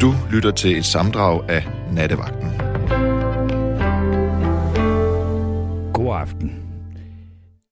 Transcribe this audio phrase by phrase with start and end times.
[0.00, 2.48] Du lytter til et samdrag af Nattevagten.
[5.92, 6.62] God aften.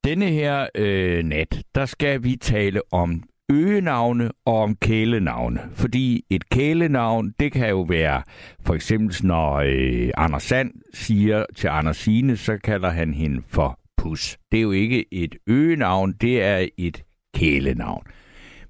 [0.05, 5.61] Denne her øh, nat, der skal vi tale om øgenavne og om kælenavne.
[5.73, 8.23] Fordi et kælenavn, det kan jo være,
[8.67, 13.79] for eksempel når øh, Anders Sand siger til Anders Sine, så kalder han hende for
[13.97, 14.39] Pus.
[14.53, 17.03] Det er jo ikke et øgenavn, det er et
[17.35, 18.03] kælenavn.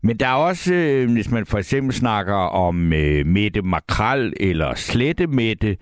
[0.04, 4.74] Men der er også, øh, hvis man for eksempel snakker om øh, Mette Makral eller
[4.74, 5.76] Slette Mette,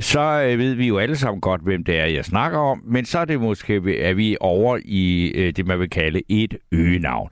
[0.00, 2.82] så øh, ved vi jo alle sammen godt, hvem det er, jeg snakker om.
[2.84, 6.56] Men så er det måske, at vi over i øh, det, man vil kalde et
[6.72, 7.28] øgenavn.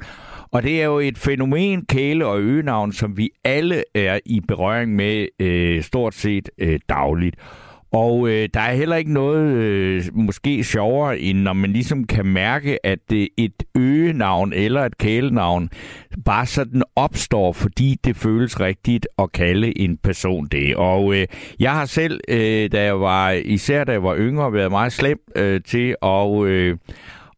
[0.50, 4.96] Og det er jo et fænomen, kæle- og øgenavn, som vi alle er i berøring
[4.96, 7.36] med øh, stort set øh, dagligt.
[7.92, 12.26] Og øh, der er heller ikke noget øh, måske sjovere, end når man ligesom kan
[12.26, 15.70] mærke, at det et øgenavn eller et kælenavn
[16.24, 20.76] bare sådan opstår, fordi det føles rigtigt at kalde en person det.
[20.76, 21.26] Og øh,
[21.60, 25.18] jeg har selv, øh, da jeg var, især da jeg var yngre, været meget slem
[25.36, 26.44] øh, til at...
[26.44, 26.76] Øh,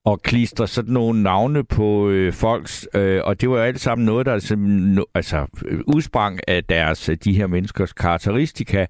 [0.07, 4.07] og klistre sådan nogle navne på øh, folks, øh, og det var jo alt sammen
[4.07, 5.47] noget, der altså, no, altså
[5.87, 8.87] udsprang af deres, øh, de her menneskers karakteristika,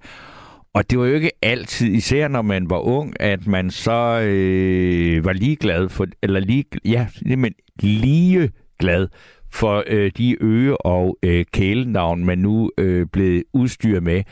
[0.75, 5.25] og det var jo ikke altid, især når man var ung, at man så øh,
[5.25, 9.07] var ligeglad for, eller lige, ja, men lige glad
[9.51, 14.23] for øh, de øge- og øh, kælenavn, man nu øh, blev udstyret med.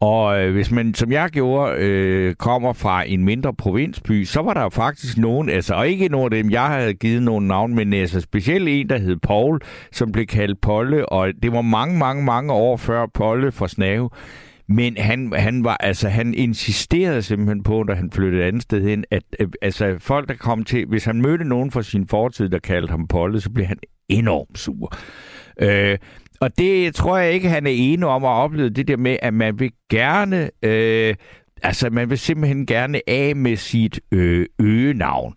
[0.00, 4.54] Og øh, hvis man, som jeg gjorde, øh, kommer fra en mindre provinsby, så var
[4.54, 7.92] der faktisk nogen, altså, og ikke nogen af dem, jeg havde givet nogen navn, men
[7.92, 9.60] altså specielt en, der hed Paul,
[9.92, 14.10] som blev kaldt Polle, og det var mange, mange, mange år før Polle fra Snave.
[14.68, 18.82] Men han, han var altså han insisterede simpelthen på, da han flyttede et andet sted
[18.82, 22.48] hen, at øh, altså folk der kom til, hvis han mødte nogen fra sin fortid,
[22.48, 24.92] der kaldte ham Polle, så blev han enormt sur.
[25.60, 25.98] Øh,
[26.40, 29.34] og det tror jeg ikke, han er enig om at opleve det der med, at
[29.34, 31.14] man vil gerne, øh,
[31.62, 35.34] altså man vil simpelthen gerne af med sit øh, øgenavn.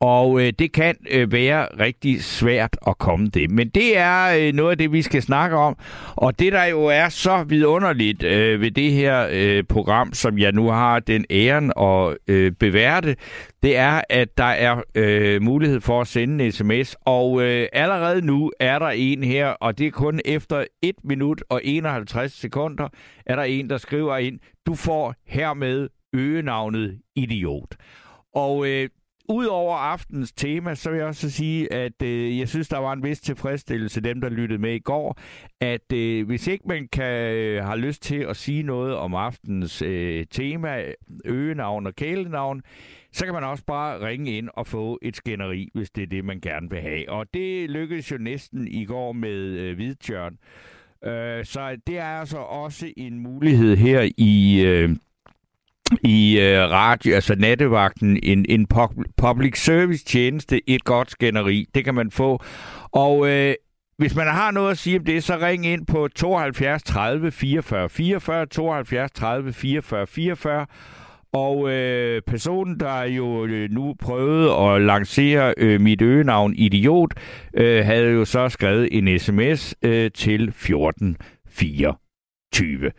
[0.00, 3.50] Og øh, det kan øh, være rigtig svært at komme det.
[3.50, 5.76] Men det er øh, noget af det, vi skal snakke om.
[6.16, 10.52] Og det, der jo er så vidunderligt øh, ved det her øh, program, som jeg
[10.52, 13.16] nu har den æren at øh, beværte,
[13.62, 16.96] det er, at der er øh, mulighed for at sende en sms.
[17.04, 21.42] Og øh, allerede nu er der en her, og det er kun efter 1 minut
[21.48, 22.88] og 51 sekunder,
[23.26, 27.76] er der en, der skriver ind, du får hermed øgenavnet idiot.
[28.34, 28.88] Og øh,
[29.30, 33.02] Udover aftens tema, så vil jeg også sige, at øh, jeg synes, der var en
[33.02, 35.18] vis tilfredsstillelse, dem der lyttede med i går,
[35.60, 39.82] at øh, hvis ikke man kan øh, har lyst til at sige noget om aftens
[39.82, 40.84] øh, tema,
[41.24, 42.62] øgenavn og kælenavn,
[43.12, 46.24] så kan man også bare ringe ind og få et skænderi, hvis det er det,
[46.24, 47.10] man gerne vil have.
[47.10, 50.38] Og det lykkedes jo næsten i går med øh, Hvidtjørn.
[51.04, 54.64] Øh, så det er altså også en mulighed her i...
[54.66, 54.96] Øh,
[56.02, 58.66] i øh, radio, altså nattevagten, en, en
[59.16, 61.66] public service tjeneste, et godt skænderi.
[61.74, 62.42] Det kan man få.
[62.92, 63.54] Og øh,
[63.98, 67.88] hvis man har noget at sige om det, så ring ind på 72 30 44
[67.88, 70.66] 44, 72 30 44 44.
[71.32, 77.14] Og øh, personen, der jo øh, nu prøvede at lancere øh, mit øgenavn Idiot,
[77.54, 82.90] øh, havde jo så skrevet en sms øh, til 1424.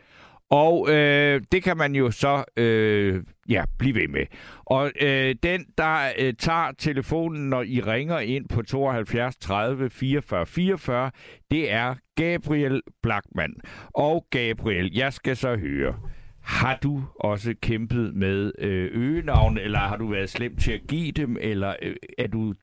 [0.50, 4.26] Og øh, det kan man jo så øh, ja, blive ved med.
[4.66, 10.46] Og øh, den, der øh, tager telefonen, når I ringer ind på 72 30 44
[10.46, 11.12] 44,
[11.52, 13.54] det er Gabriel Blackman.
[13.94, 15.96] Og Gabriel, jeg skal så høre,
[16.42, 21.12] har du også kæmpet med øh, øgenavn, eller har du været slem til at give
[21.12, 22.54] dem, eller øh, er du,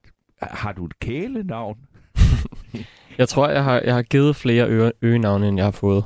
[0.43, 1.79] har du et kælenavn?
[3.19, 6.05] jeg tror, jeg har, jeg har givet flere ø- øgenavne, end jeg har fået.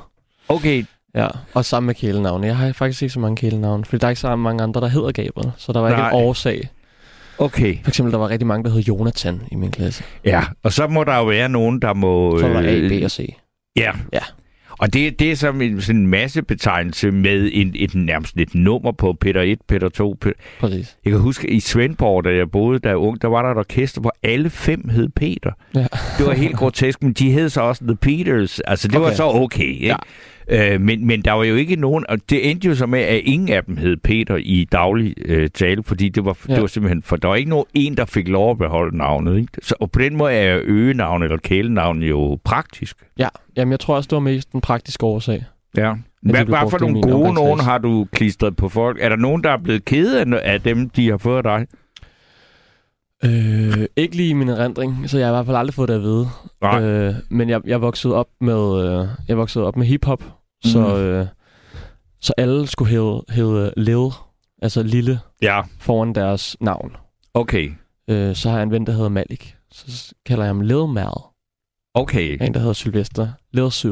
[0.49, 0.83] Okay,
[1.15, 2.47] Ja, og sammen med kælenavne.
[2.47, 4.87] Jeg har faktisk ikke så mange kælenavne, fordi der er ikke så mange andre, der
[4.87, 5.51] hedder Gabriel.
[5.57, 6.07] Så der var Nej.
[6.07, 6.69] ikke en årsag.
[7.37, 7.77] Okay.
[7.83, 10.03] For eksempel, der var rigtig mange, der hed Jonathan i min klasse.
[10.25, 12.39] Ja, og så må der jo være nogen, der må...
[12.39, 13.35] Så var der A, B og C.
[13.75, 13.91] Ja.
[14.13, 14.21] Ja.
[14.81, 18.55] Og det, det er som en, sådan en masse betegnelse med en, et, nærmest et
[18.55, 20.17] nummer på Peter 1, Peter 2.
[20.21, 20.35] Peter.
[20.59, 20.97] Præcis.
[21.05, 24.01] Jeg kan huske, i Svendborg, da jeg boede der ung, der var der et orkester,
[24.01, 25.51] hvor alle fem hed Peter.
[25.75, 25.85] Ja.
[26.17, 28.59] Det var helt grotesk, men de hed så også The Peters.
[28.59, 29.07] Altså, det okay.
[29.07, 29.85] var så okay, ikke?
[29.85, 29.95] Ja.
[30.51, 33.21] Øh, men, men der var jo ikke nogen, og det endte jo så med, at
[33.23, 36.53] ingen af dem hed Peter i daglig øh, tale, fordi det var, ja.
[36.53, 39.37] det var simpelthen, for der var ikke nogen en, der fik lov at beholde navnet.
[39.37, 39.51] Ikke?
[39.61, 42.97] Så, og på den måde er øgenavn eller kælenavn jo praktisk.
[43.17, 43.27] Ja,
[43.57, 45.45] jamen jeg tror også, det var mest den praktiske årsag.
[45.77, 45.93] Ja.
[46.21, 48.97] Hvad, hvad for nogle gode nogen har du klistret på folk?
[49.01, 51.67] Er der nogen, der er blevet kede af dem, de har fået af dig?
[53.25, 55.95] Øh, ikke lige i min erindring, så jeg har i hvert fald aldrig fået det
[55.95, 56.27] at vide.
[56.63, 60.23] Øh, men jeg, jeg voksede op med øh, jeg voksede op med hiphop,
[60.65, 60.93] Så, Mm.
[60.93, 61.27] øh,
[62.21, 64.09] så alle skulle hedde, hedde Lil,
[64.61, 66.91] altså lille, Ja, foran deres navn.
[67.33, 67.71] okay.
[68.09, 69.55] Øh, så har jeg en ven, der hedder Malik.
[69.71, 71.13] Så kalder jeg ham Lil Mal.
[71.93, 72.37] Okay.
[72.41, 73.27] En, der hedder Sylvester.
[73.53, 73.89] Lil Syl.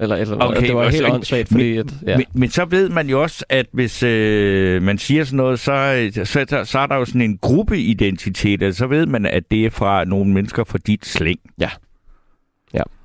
[0.00, 1.76] Eller, eller Okay, det var helt åndssvagt, fordi...
[1.76, 2.16] At, ja.
[2.16, 6.10] Men, men så ved man jo også, at hvis øh, man siger sådan noget, så,
[6.14, 9.66] så, så, så er der jo sådan en gruppeidentitet, og så ved man, at det
[9.66, 11.38] er fra nogle mennesker fra dit slæng.
[11.60, 11.70] Ja.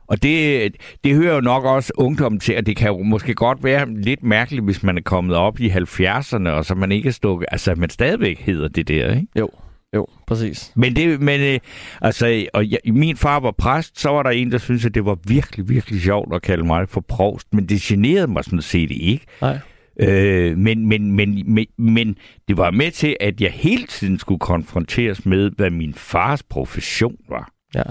[0.08, 0.72] Og det,
[1.04, 4.24] det hører jo nok også ungdommen til, og det kan jo måske godt være lidt
[4.24, 7.72] mærkeligt, hvis man er kommet op i 70'erne, og så man ikke er stukket, altså
[7.72, 9.28] at man stadigvæk hedder det der, ikke?
[9.40, 9.50] Jo,
[9.96, 10.72] jo, præcis.
[10.76, 11.60] Men det, men øh,
[12.02, 15.06] altså, og jeg, min far var præst, så var der en, der syntes, at det
[15.06, 18.92] var virkelig, virkelig sjovt at kalde mig for provst, men det generede mig sådan set
[18.92, 19.26] ikke.
[19.42, 19.60] Nej.
[20.00, 22.18] Øh, men, men, men, men, men
[22.48, 27.16] det var med til, at jeg hele tiden skulle konfronteres med, hvad min fars profession
[27.30, 27.50] var.
[27.76, 27.84] Ja.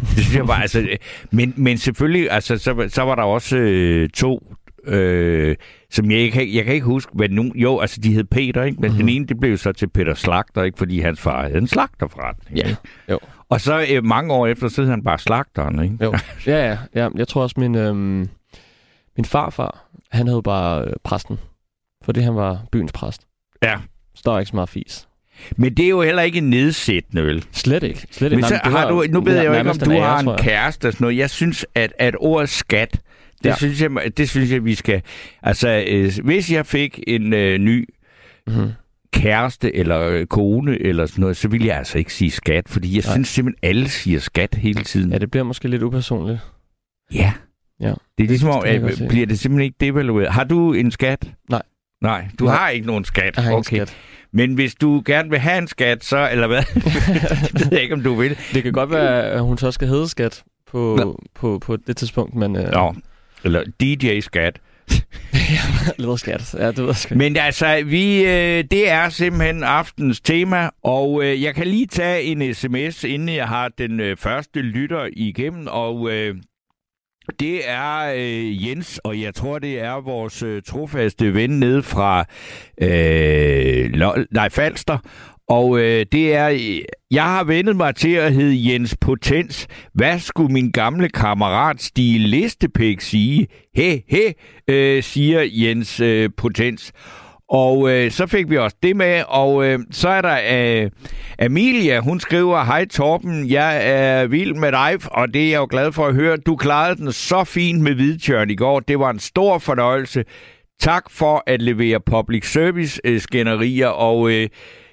[0.00, 0.96] Det synes jeg var, altså, øh,
[1.30, 4.54] men, men selvfølgelig, altså, så, så var der også øh, to,
[4.86, 5.56] øh,
[5.90, 8.80] som jeg ikke, jeg kan ikke huske, hvad nogen, jo, altså de hed Peter, ikke?
[8.80, 9.06] men mm-hmm.
[9.06, 10.78] den ene, det blev så til Peter Slagter, ikke?
[10.78, 12.58] fordi hans far havde en slagterforretning.
[12.58, 12.80] Ja, ikke?
[13.10, 13.18] jo.
[13.48, 15.96] Og så øh, mange år efter, så hed han bare Slagteren, ikke?
[16.04, 16.14] Jo.
[16.46, 17.08] Ja, ja, ja.
[17.14, 18.28] Jeg tror også, min, øhm,
[19.16, 21.38] min farfar, han hed bare øh, præsten.
[22.04, 23.26] Fordi han var byens præst.
[23.62, 23.76] Ja.
[24.14, 25.08] Så der var ikke så meget fis.
[25.56, 27.44] Men det er jo heller ikke nedsættende, vel?
[27.52, 28.06] Slet ikke.
[28.10, 28.36] Slet ikke.
[28.40, 30.86] Men så det har du, nu ved jeg jo ikke, om du har en kæreste
[30.86, 31.16] og sådan noget.
[31.16, 33.00] Jeg synes, at, at ordet skat,
[33.42, 33.54] det, ja.
[33.56, 35.02] Synes jeg, det synes jeg, vi skal...
[35.42, 37.88] Altså, øh, hvis jeg fik en øh, ny
[38.46, 38.70] Mhm.
[39.12, 42.96] kæreste eller øh, kone eller sådan noget, så ville jeg altså ikke sige skat, fordi
[42.96, 43.14] jeg Nej.
[43.14, 45.12] synes simpelthen, alle siger skat hele tiden.
[45.12, 46.38] Ja, det bliver måske lidt upersonligt.
[47.14, 47.32] Ja.
[47.80, 47.92] Ja.
[48.18, 49.08] Det er ligesom, Det at, godt se.
[49.08, 50.32] bliver det simpelthen ikke devalueret.
[50.32, 51.30] Har du en skat?
[51.50, 51.62] Nej.
[52.02, 52.54] Nej, du Nej.
[52.56, 53.36] har ikke nogen skat.
[53.36, 53.76] Jeg har okay.
[53.76, 53.96] skat.
[54.34, 56.62] Men hvis du gerne vil have en skat, så, eller hvad?
[57.52, 58.38] det ved jeg ikke, om du vil.
[58.54, 61.18] Det kan godt være, at hun så skal hedde skat på, Nå.
[61.34, 62.56] på, på det tidspunkt, men...
[62.56, 62.94] Øh, Nå,
[63.44, 64.60] eller DJ-skat.
[65.98, 66.54] Lidt skat.
[66.58, 67.14] Ja, det ved jeg sgu.
[67.14, 72.22] Men altså, vi, øh, det er simpelthen aftens tema, og øh, jeg kan lige tage
[72.22, 76.36] en sms, inden jeg har den øh, første lytter igennem, og øh,
[77.40, 82.24] det er øh, Jens, og jeg tror, det er vores øh, trofaste ven nede fra
[82.82, 84.98] øh, Lol, nej, Falster,
[85.48, 86.48] og øh, det er,
[87.10, 89.66] jeg har vendet mig til at hedde Jens Potens.
[89.94, 93.46] Hvad skulle min gamle kammerat Stig Listepæk sige?
[93.76, 94.34] He, he,
[94.68, 96.92] øh, siger Jens øh, Potens.
[97.48, 100.90] Og øh, så fik vi også det med, og øh, så er der øh,
[101.38, 105.66] Amelia, hun skriver, Hej Torben, jeg er vild med dig, og det er jeg jo
[105.70, 106.36] glad for at høre.
[106.36, 108.80] Du klarede den så fint med Hvidtjørn i går.
[108.80, 110.24] Det var en stor fornøjelse.
[110.80, 114.48] Tak for at levere public service øh, skænderier, og øh,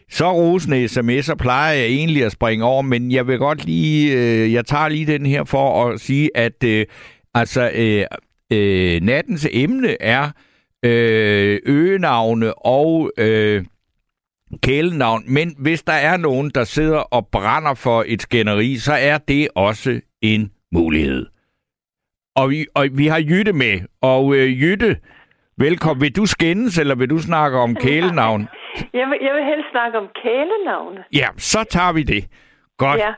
[0.09, 4.53] så rosende sms'er plejer jeg egentlig at springe over, men jeg vil godt lige, øh,
[4.53, 6.85] jeg tager lige den her for at sige, at øh,
[7.33, 8.05] altså øh,
[8.53, 10.31] øh, nattens emne er
[10.85, 13.65] øh, øgenavne og øh,
[14.63, 15.23] kælenavn.
[15.27, 19.47] Men hvis der er nogen, der sidder og brænder for et skænderi, så er det
[19.55, 21.25] også en mulighed.
[22.35, 24.97] Og vi, og vi har Jytte med, og øh, Jytte,
[25.57, 26.01] velkommen.
[26.01, 28.47] Vil du skændes, eller vil du snakke om kælenavn?
[28.93, 31.03] Jeg vil, jeg vil helst snakke om kælenavne.
[31.13, 32.23] Ja, så tager vi det.
[32.77, 32.99] Godt.
[32.99, 33.13] Ja.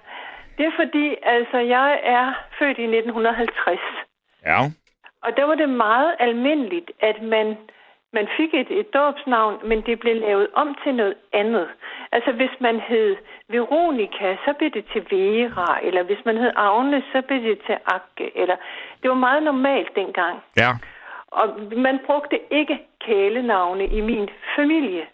[0.57, 2.25] Det er fordi, altså, jeg er
[2.59, 3.79] født i 1950.
[4.45, 4.59] Ja.
[5.23, 7.57] Og der var det meget almindeligt, at man,
[8.13, 11.67] man fik et, et dåbsnavn, men det blev lavet om til noget andet.
[12.11, 13.15] Altså hvis man hed
[13.49, 17.77] Veronika, så blev det til Vera, eller hvis man hed Agne, så blev det til
[17.85, 18.37] Akke.
[18.37, 18.55] Eller,
[19.01, 20.43] det var meget normalt dengang.
[20.57, 20.69] Ja.
[21.27, 25.05] Og man brugte ikke kælenavne i min familie.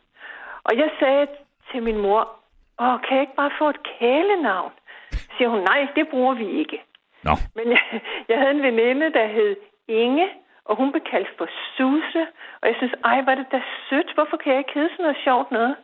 [0.64, 1.28] Og jeg sagde
[1.72, 2.40] til min mor,
[2.82, 4.72] Åh, kan jeg ikke bare få et kælenavn?
[5.12, 6.82] Så siger hun, nej, det bruger vi ikke.
[7.24, 7.32] Nå.
[7.56, 9.56] Men jeg, jeg havde en veninde, der hed
[10.04, 10.28] Inge,
[10.70, 12.22] og hun blev kaldt for Suse.
[12.62, 14.10] Og jeg synes, ej, var det da sødt.
[14.16, 15.76] Hvorfor kan jeg ikke hedde sådan noget sjovt noget?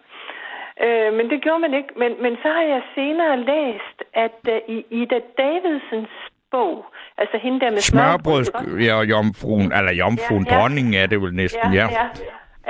[0.84, 1.92] Øh, men det gjorde man ikke.
[2.02, 6.16] Men, men så har jeg senere læst, at uh, i Ida Davidsens
[6.52, 6.86] bog,
[7.18, 8.44] altså hende der med Smørbrød,
[8.86, 10.60] ja, og jomfruen, eller jomfruen, Ja, ja.
[10.60, 11.88] dronningen er det vel næsten, Ja, ja.
[12.00, 12.06] ja,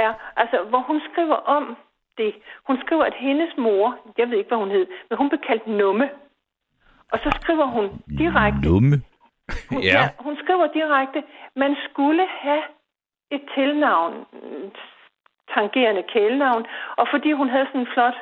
[0.03, 0.11] ja.
[0.41, 1.77] Altså, hvor hun skriver om
[2.17, 2.31] det.
[2.67, 5.67] Hun skriver, at hendes mor, jeg ved ikke, hvad hun hed, men hun blev kaldt
[5.67, 6.09] Numme.
[7.11, 7.85] Og så skriver hun
[8.17, 8.95] direkte, Numme.
[9.69, 9.87] Hun, Ja.
[9.99, 11.23] ja, hun skriver direkte,
[11.55, 12.63] man skulle have
[13.31, 14.13] et tilnavn,
[15.55, 16.65] tangerende kælenavn,
[16.99, 18.17] og fordi hun havde sådan en flot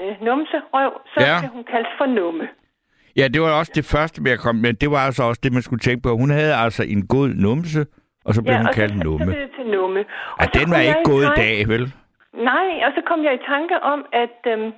[0.00, 1.26] øh, numserøv, så Ja.
[1.32, 1.40] ja.
[1.40, 2.48] blev hun kaldt for Numme.
[3.16, 5.62] Ja, det var også det første, jeg kom men det var altså også det, man
[5.62, 6.10] skulle tænke på.
[6.16, 7.86] Hun havde altså en god numse,
[8.24, 9.26] og så blev ja, hun kaldt så, så numme.
[9.26, 10.00] blev det til Numme.
[10.40, 11.84] Og Ja, så den var ikke gået i dag, vel?
[12.50, 14.72] Nej, og så kom jeg i tanke om, at øhm,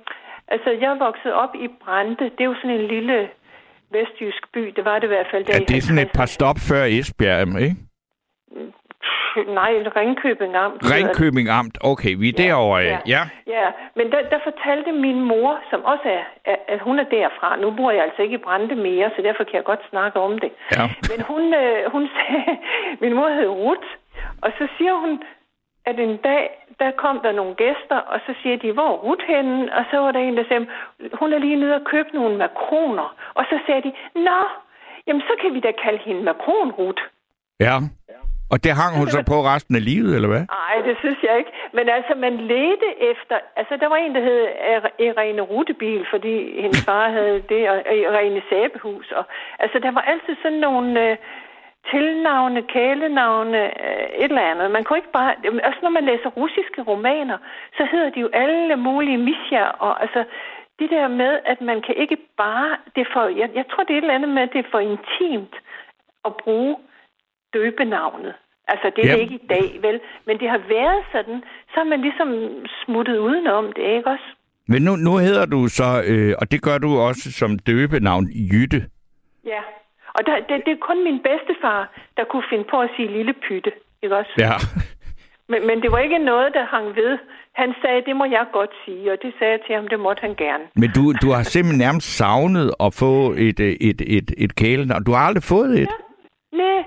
[0.47, 2.15] altså, jeg vokset op i Brande.
[2.35, 3.29] Det er jo sådan en lille
[3.91, 4.63] vestjysk by.
[4.75, 6.17] Det var det i hvert fald der Ja, det er sådan et 50'erne.
[6.19, 7.75] par stop før Esbjerg, ikke?
[9.59, 10.81] nej, Ringkøbing Amt.
[10.93, 11.77] Ringkøbing Amt.
[11.91, 12.79] Okay, vi er ja, derovre.
[12.81, 12.99] Ja.
[13.15, 13.23] ja.
[13.47, 16.07] Ja, men der, der fortalte min mor, som også
[16.45, 17.49] er, at hun er derfra.
[17.63, 20.39] Nu bor jeg altså ikke i Brande mere, så derfor kan jeg godt snakke om
[20.39, 20.51] det.
[20.77, 20.85] Ja.
[21.11, 22.57] Men hun, øh, hun sagde,
[23.01, 23.87] min mor hed Ruth,
[24.41, 25.23] og så siger hun,
[25.85, 29.25] at en dag, der kom der nogle gæster, og så siger de, hvor er Ruth
[29.27, 29.73] henne?
[29.77, 30.67] Og så var der en, der sagde,
[31.13, 33.15] hun er lige nede og købe nogle makroner.
[33.33, 34.39] Og så sagde de, nå,
[35.07, 37.03] jamen så kan vi da kalde hende makron Ruth.
[37.59, 37.75] Ja.
[38.51, 40.43] Og det hang hun så på resten af livet, eller hvad?
[40.59, 41.51] Nej, det synes jeg ikke.
[41.73, 43.35] Men altså, man ledte efter...
[43.55, 44.41] Altså, der var en, der hed
[44.99, 49.11] Irene Rutebil, fordi hendes far havde det, og Irene Sæbehus.
[49.11, 49.25] Og,
[49.59, 51.09] altså, der var altid sådan nogle...
[51.09, 51.17] Øh,
[51.91, 54.71] tilnavne, kælenavne, øh, et eller andet.
[54.71, 55.35] Man kunne ikke bare...
[55.69, 57.37] Også når man læser russiske romaner,
[57.77, 60.23] så hedder de jo alle mulige misja, og altså
[60.79, 62.69] det der med, at man kan ikke bare...
[62.95, 64.79] Det for, jeg, jeg tror, det er et eller andet med, at det er for
[64.79, 65.55] intimt
[66.25, 66.75] at bruge
[67.53, 68.33] døbenavnet.
[68.67, 69.15] Altså, det er yep.
[69.15, 69.99] det ikke i dag, vel?
[70.25, 72.29] Men det har været sådan, så har man ligesom
[72.85, 74.29] smuttet udenom det, ikke også?
[74.67, 78.79] Men nu, nu hedder du så, øh, og det gør du også som døbenavn, Jytte.
[79.45, 79.61] Ja.
[80.15, 81.81] Og der, det, det er kun min bedstefar,
[82.17, 83.71] der kunne finde på at sige lille pytte,
[84.03, 84.33] ikke også?
[84.45, 84.55] Ja.
[85.51, 87.17] Men, men det var ikke noget, der hang ved.
[87.53, 90.21] Han sagde, det må jeg godt sige, og det sagde jeg til ham, det måtte
[90.21, 90.63] han gerne.
[90.75, 93.13] Men du, du har simpelthen nærmest savnet at få
[93.47, 95.03] et, et, et, et kælenavn.
[95.03, 95.89] Du har aldrig fået et?
[95.93, 96.57] Ja.
[96.63, 96.83] Nej.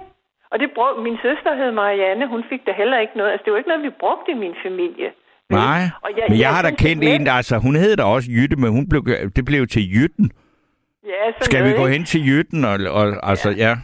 [0.53, 3.31] Og det brug, min søster hed Marianne, hun fik da heller ikke noget.
[3.31, 5.09] Altså, det var ikke noget, vi brugte i min familie.
[5.51, 8.05] Nej, og jeg, men jeg, jeg har da kendt en, der, altså, hun hed da
[8.05, 9.03] også Jytte, men hun blev,
[9.37, 10.31] det blev til Jytten.
[11.07, 11.97] Ja, Skal noget, vi gå ikke?
[11.97, 12.65] hen til Jytten?
[12.65, 13.57] Og, og, altså, ja.
[13.69, 13.75] ja.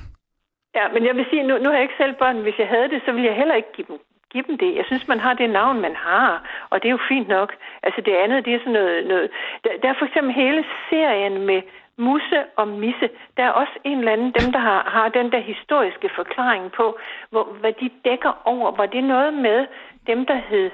[0.78, 2.36] Ja, men jeg vil sige, nu, nu har jeg ikke selv børn.
[2.46, 3.98] Hvis jeg havde det, så ville jeg heller ikke give dem,
[4.32, 4.76] give dem det.
[4.76, 6.30] Jeg synes, man har det navn, man har,
[6.70, 7.50] og det er jo fint nok.
[7.82, 9.06] Altså det andet, det er sådan noget...
[9.06, 9.30] noget
[9.64, 11.60] der, der er for eksempel hele serien med
[11.98, 13.08] Musse og Misse.
[13.36, 16.98] Der er også en eller anden, dem der har, har den der historiske forklaring på,
[17.30, 18.76] hvor, hvad de dækker over.
[18.76, 19.66] Var det noget med
[20.06, 20.70] dem, der hed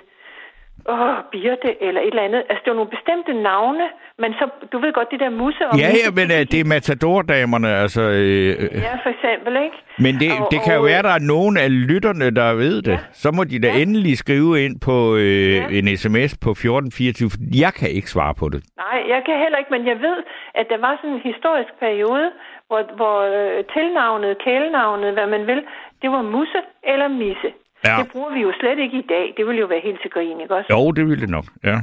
[0.93, 2.43] åh, Birte eller et eller andet.
[2.49, 3.87] Altså, det var nogle bestemte navne,
[4.19, 6.69] men så, du ved godt, de der musse og Ja, ja, men uh, det er
[6.77, 8.03] matadordamerne, altså...
[8.03, 8.49] Øh,
[8.89, 9.79] ja, for eksempel, ikke?
[10.05, 12.83] Men det, og, det kan jo være, at der er nogen af lytterne, der ved
[12.83, 12.93] det.
[12.93, 12.99] Ja.
[13.23, 13.83] Så må de da ja.
[13.83, 15.79] endelig skrive ind på øh, ja.
[15.79, 18.61] en sms på 1424, for jeg kan ikke svare på det.
[18.85, 20.19] Nej, jeg kan heller ikke, men jeg ved,
[20.55, 22.27] at der var sådan en historisk periode,
[22.69, 25.61] hvor, hvor øh, tilnavnet, kælenavnet, hvad man vil,
[26.03, 26.61] det var musse
[26.93, 27.51] eller misse.
[27.85, 27.97] Ja.
[28.01, 29.35] Det bruger vi jo slet ikke i dag.
[29.37, 30.69] Det vil jo være helt til grin, ikke også?
[30.75, 31.77] Jo, det ville det nok, ja.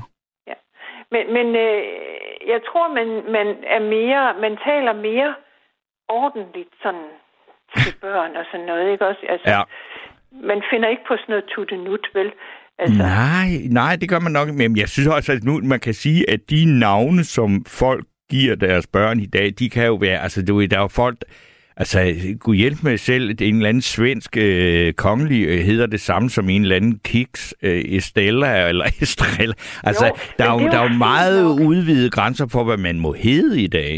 [0.49, 0.57] ja.
[1.13, 1.81] Men, men øh,
[2.53, 5.33] jeg tror, man, man er mere, man taler mere
[6.09, 7.07] ordentligt sådan
[7.77, 9.23] til børn og sådan noget, ikke også?
[9.29, 9.61] Altså, ja.
[10.51, 12.31] Man finder ikke på sådan noget tuttenut, vel?
[12.79, 12.97] Altså...
[12.97, 14.47] Nej, nej, det gør man nok.
[14.49, 18.55] Men jeg synes også, at nu man kan sige, at de navne, som folk giver
[18.55, 21.17] deres børn i dag, de kan jo være, altså du ved, der er jo folk,
[21.77, 21.99] Altså,
[22.39, 26.49] kunne hjælpe med selv, en eller anden svensk øh, kongelig øh, hedder det samme som
[26.49, 29.53] en eller anden Kiks, øh, Estella eller Estrella.
[29.83, 31.69] Altså, jo, der, er jo, der er jo meget nok.
[31.69, 33.93] udvidede grænser for, hvad man må hedde i dag.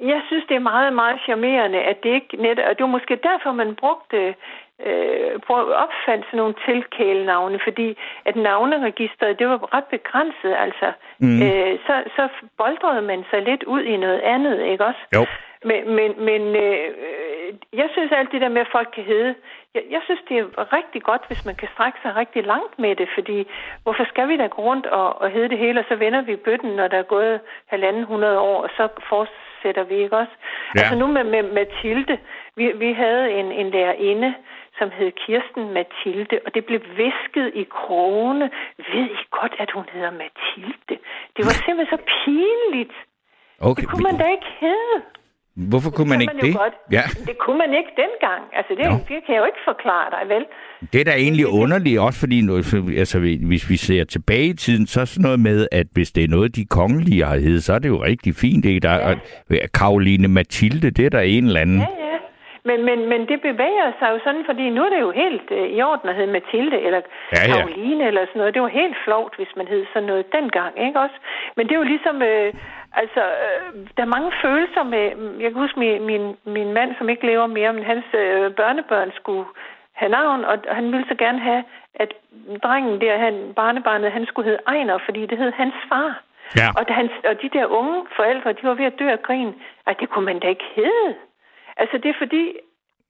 [0.00, 2.58] Jeg synes, det er meget, meget charmerende, at det ikke net...
[2.58, 4.34] Og det var måske derfor, man brugte
[4.86, 5.30] øh,
[5.84, 7.88] opfandt sådan nogle tilkælenavne, fordi
[8.28, 10.88] at navneregistret, det var ret begrænset, altså.
[11.18, 11.42] Mm.
[11.42, 15.02] Øh, så, så boldrede man sig lidt ud i noget andet, ikke også?
[15.16, 15.24] Jo.
[15.64, 16.88] Men, men, men øh,
[17.72, 19.34] jeg synes alt det der med, at folk kan hedde,
[19.74, 22.96] jeg, jeg synes, det er rigtig godt, hvis man kan strække sig rigtig langt med
[22.96, 23.46] det, fordi
[23.82, 26.36] hvorfor skal vi da gå rundt og, og hedde det hele, og så vender vi
[26.36, 30.32] bøtten, når der er gået halvanden hundrede år, og så fortsætter vi ikke også?
[30.74, 30.80] Ja.
[30.80, 32.18] Altså nu med, med Mathilde,
[32.56, 34.34] vi, vi havde en, en lærerinde,
[34.78, 38.50] som hed Kirsten Mathilde, og det blev visket i krone.
[38.76, 40.96] Ved I godt, at hun hedder Mathilde?
[41.36, 42.92] Det var simpelthen så pinligt.
[43.60, 43.80] Okay.
[43.80, 45.02] Det kunne man da ikke hedde.
[45.72, 46.56] Hvorfor kunne man det ikke man det?
[46.56, 46.74] Godt.
[46.92, 47.02] Ja.
[47.26, 48.42] Det kunne man ikke dengang.
[48.52, 50.44] Altså, det, det kan jeg jo ikke forklare dig, vel?
[50.92, 52.38] Det er da egentlig underligt, også fordi,
[52.98, 53.18] altså,
[53.50, 56.28] hvis vi ser tilbage i tiden, så er sådan noget med, at hvis det er
[56.28, 58.64] noget, de kongelige har heddet, så er det jo rigtig fint.
[58.64, 58.80] Ikke?
[58.80, 58.94] Der,
[59.50, 59.66] ja.
[59.74, 61.78] Karoline Mathilde, det er der en eller anden.
[61.78, 62.18] Ja, ja.
[62.68, 65.66] Men, men, men det bevæger sig jo sådan, fordi nu er det jo helt øh,
[65.76, 67.46] i orden at hedde Mathilde eller ja, ja.
[67.46, 68.54] Karoline eller sådan noget.
[68.54, 71.16] Det var helt flovt, hvis man hed sådan noget dengang, ikke også?
[71.56, 72.48] Men det er jo ligesom, øh,
[72.92, 75.04] altså, øh, der er mange følelser med,
[75.42, 79.10] jeg kan huske min, min, min mand, som ikke lever mere, men hans øh, børnebørn
[79.20, 79.44] skulle
[80.00, 81.62] have navn, og han ville så gerne have,
[81.94, 82.10] at
[82.62, 86.22] drengen der, han, barnebarnet, han skulle hedde Ejner, fordi det hed hans far.
[86.56, 86.68] Ja.
[86.78, 89.52] Og, hans, og de der unge forældre, de var ved at dø af grin.
[89.86, 91.08] Ej, det kunne man da ikke hedde.
[91.76, 92.44] Altså, det er fordi,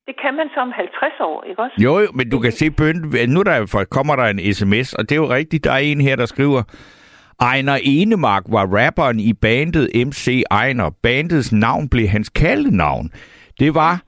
[0.07, 1.77] det kan man som 50 år, ikke også?
[1.85, 3.31] Jo, jo, men du kan se bønden.
[3.35, 6.17] Nu der, kommer der en sms, og det er jo rigtigt, der er en her,
[6.17, 6.63] der skriver,
[7.41, 10.91] Ejner Enemark var rapperen i bandet MC Ejner.
[11.03, 13.11] Bandets navn blev hans kaldenavn.
[13.61, 14.03] Det var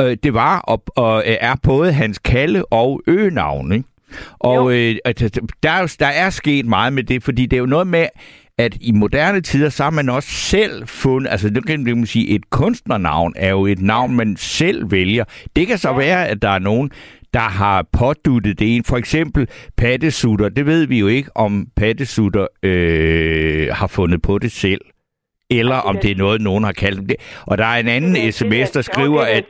[0.00, 3.88] øh, det var og, og øh, er både hans kalde og øgenavn, ikke?
[4.38, 4.96] Og øh,
[5.62, 8.06] der, er, der er sket meget med det, fordi det er jo noget med,
[8.58, 12.28] at i moderne tider, så har man også selv fundet, altså det kan man sige,
[12.28, 15.24] et kunstnernavn er jo et navn, man selv vælger.
[15.56, 16.90] Det kan så være, at der er nogen,
[17.36, 18.84] der har påduttet det en.
[18.84, 20.48] For eksempel pattesutter.
[20.48, 24.80] Det ved vi jo ikke, om pattesutter øh, har fundet på det selv
[25.50, 27.16] eller om det er noget, nogen har kaldt det.
[27.46, 29.44] Og der er en anden det, sms, der skriver, at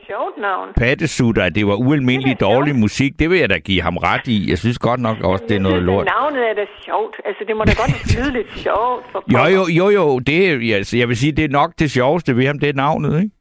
[0.77, 3.19] Pattesutter, at det var ualmindeligt dårlig musik.
[3.19, 4.49] Det vil jeg da give ham ret i.
[4.49, 6.05] Jeg synes godt nok også, det er noget lort.
[6.05, 7.15] Navnet er da sjovt.
[7.25, 9.05] Altså, det må da godt lyde lidt sjovt.
[9.11, 10.19] For jo, jo, jo, jo.
[10.19, 13.23] Det, altså, jeg vil sige, det er nok det sjoveste ved ham, det er navnet,
[13.23, 13.36] ikke?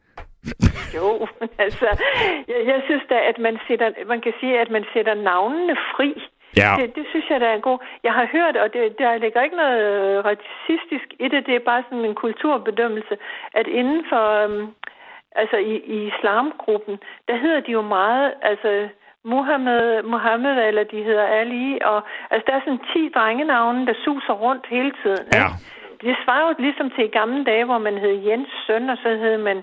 [0.96, 1.26] jo,
[1.58, 1.88] altså,
[2.48, 6.10] jeg, jeg synes da, at man, sætter, man kan sige, at man sætter navnene fri.
[6.56, 6.70] Ja.
[6.78, 7.78] Det, det synes jeg, der er en god...
[8.02, 11.68] Jeg har hørt, og det, der ligger ikke noget øh, racistisk i det, det er
[11.70, 13.16] bare sådan en kulturbedømmelse,
[13.54, 14.44] at inden for...
[14.44, 14.74] Um,
[15.42, 16.98] altså i, i islamgruppen,
[17.28, 18.34] der hedder de jo meget...
[18.42, 18.88] altså
[19.34, 24.32] Muhammed, Muhammed, eller de hedder Ali, og altså der er sådan 10 drengenavne, der suser
[24.32, 25.26] rundt hele tiden.
[25.32, 25.38] Ja.
[25.38, 25.76] Ikke?
[26.04, 29.08] Det svarer jo ligesom til i gamle dage, hvor man hed Jens søn, og så
[29.08, 29.58] hed man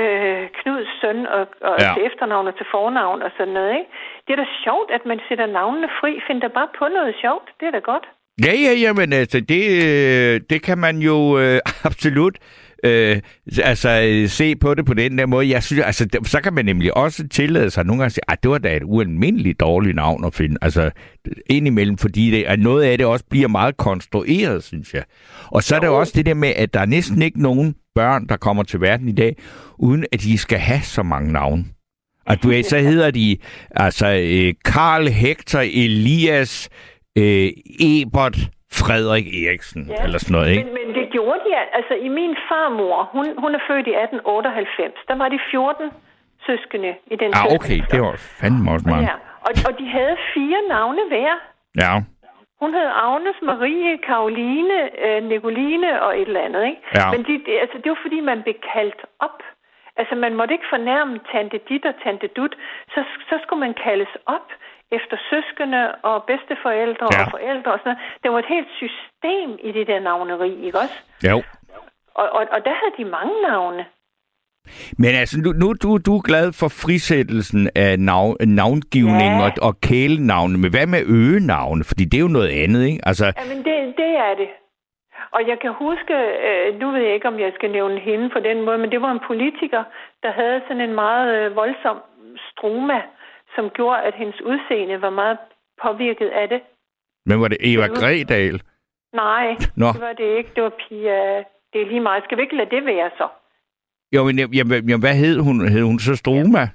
[0.00, 1.90] øh, Knuds søn og, og ja.
[1.94, 3.72] til efternavn og til fornavn og sådan noget.
[3.78, 3.90] Ikke?
[4.24, 6.12] Det er da sjovt, at man sætter navnene fri.
[6.26, 7.48] Find da bare på noget sjovt.
[7.60, 8.06] Det er da godt.
[8.46, 12.36] Ja, ja, ja, men altså, det, øh, det kan man jo øh, absolut
[12.84, 13.20] øh,
[13.62, 13.88] altså,
[14.26, 15.48] se på det på den der måde.
[15.48, 18.42] Jeg synes, altså, så kan man nemlig også tillade sig nogle gange at sige, at
[18.42, 20.56] det var da et ualmindeligt dårligt navn at finde.
[20.62, 20.90] Altså,
[21.50, 25.04] indimellem, fordi det, at noget af det også bliver meget konstrueret, synes jeg.
[25.46, 27.74] Og så er der jo også det der med, at der er næsten ikke nogen
[27.94, 29.36] børn, der kommer til verden i dag,
[29.78, 31.64] uden at de skal have så mange navne.
[32.26, 33.36] Og du ved, så hedder de
[33.70, 36.70] altså øh, Karl Hector Elias
[37.18, 37.48] øh,
[37.80, 38.38] Ebert
[38.80, 40.04] Frederik Eriksen, ja.
[40.04, 40.64] eller sådan noget, ikke?
[40.64, 45.08] Men, men det gjorde de, altså i min farmor, hun, hun er født i 1898,
[45.08, 45.90] der var de 14
[46.46, 49.08] søskende i den Ah, okay, det var fandme også mange.
[49.10, 49.16] Ja.
[49.46, 51.32] Og, og de havde fire navne hver.
[51.84, 51.92] Ja.
[52.62, 56.82] Hun hed Agnes, Marie, Karoline, øh, Nicoline og et eller andet, ikke?
[56.94, 57.10] Ja.
[57.12, 59.38] Men de, det, altså, det var fordi, man blev kaldt op.
[59.96, 62.54] Altså, man måtte ikke fornærme tante dit og tante dut.
[62.94, 64.48] Så, så skulle man kaldes op
[64.96, 67.20] efter søskende og bedsteforældre ja.
[67.20, 68.22] og forældre og sådan noget.
[68.22, 70.98] Det var et helt system i det der navneri, ikke også?
[71.30, 71.42] Jo.
[72.14, 73.86] Og, og, og der havde de mange navne.
[74.98, 79.44] Men altså, nu, nu du, du er glad for frisættelsen af nav, navngivning ja.
[79.44, 81.84] og, og kælenavne, men hvad med øgenavne?
[81.84, 83.00] Fordi det er jo noget andet, ikke?
[83.08, 83.26] Altså...
[83.40, 84.48] Jamen, det, det er det.
[85.36, 86.14] Og jeg kan huske,
[86.48, 89.02] øh, nu ved jeg ikke, om jeg skal nævne hende på den måde, men det
[89.02, 89.82] var en politiker,
[90.22, 91.98] der havde sådan en meget øh, voldsom
[92.50, 93.00] stroma,
[93.54, 95.38] som gjorde, at hendes udseende var meget
[95.82, 96.60] påvirket af det.
[97.26, 98.60] Men var det Eva Gredal?
[99.12, 99.46] Nej,
[99.76, 99.88] Nå.
[99.92, 100.50] det var det ikke.
[100.54, 101.44] Det var Pia.
[101.72, 102.24] Det er lige meget.
[102.24, 103.28] Skal vi ikke lade det være så?
[104.14, 105.68] Jo, men jamen, jamen, hvad hed hun?
[105.68, 106.58] Hed hun så stroma?
[106.58, 106.68] Ja.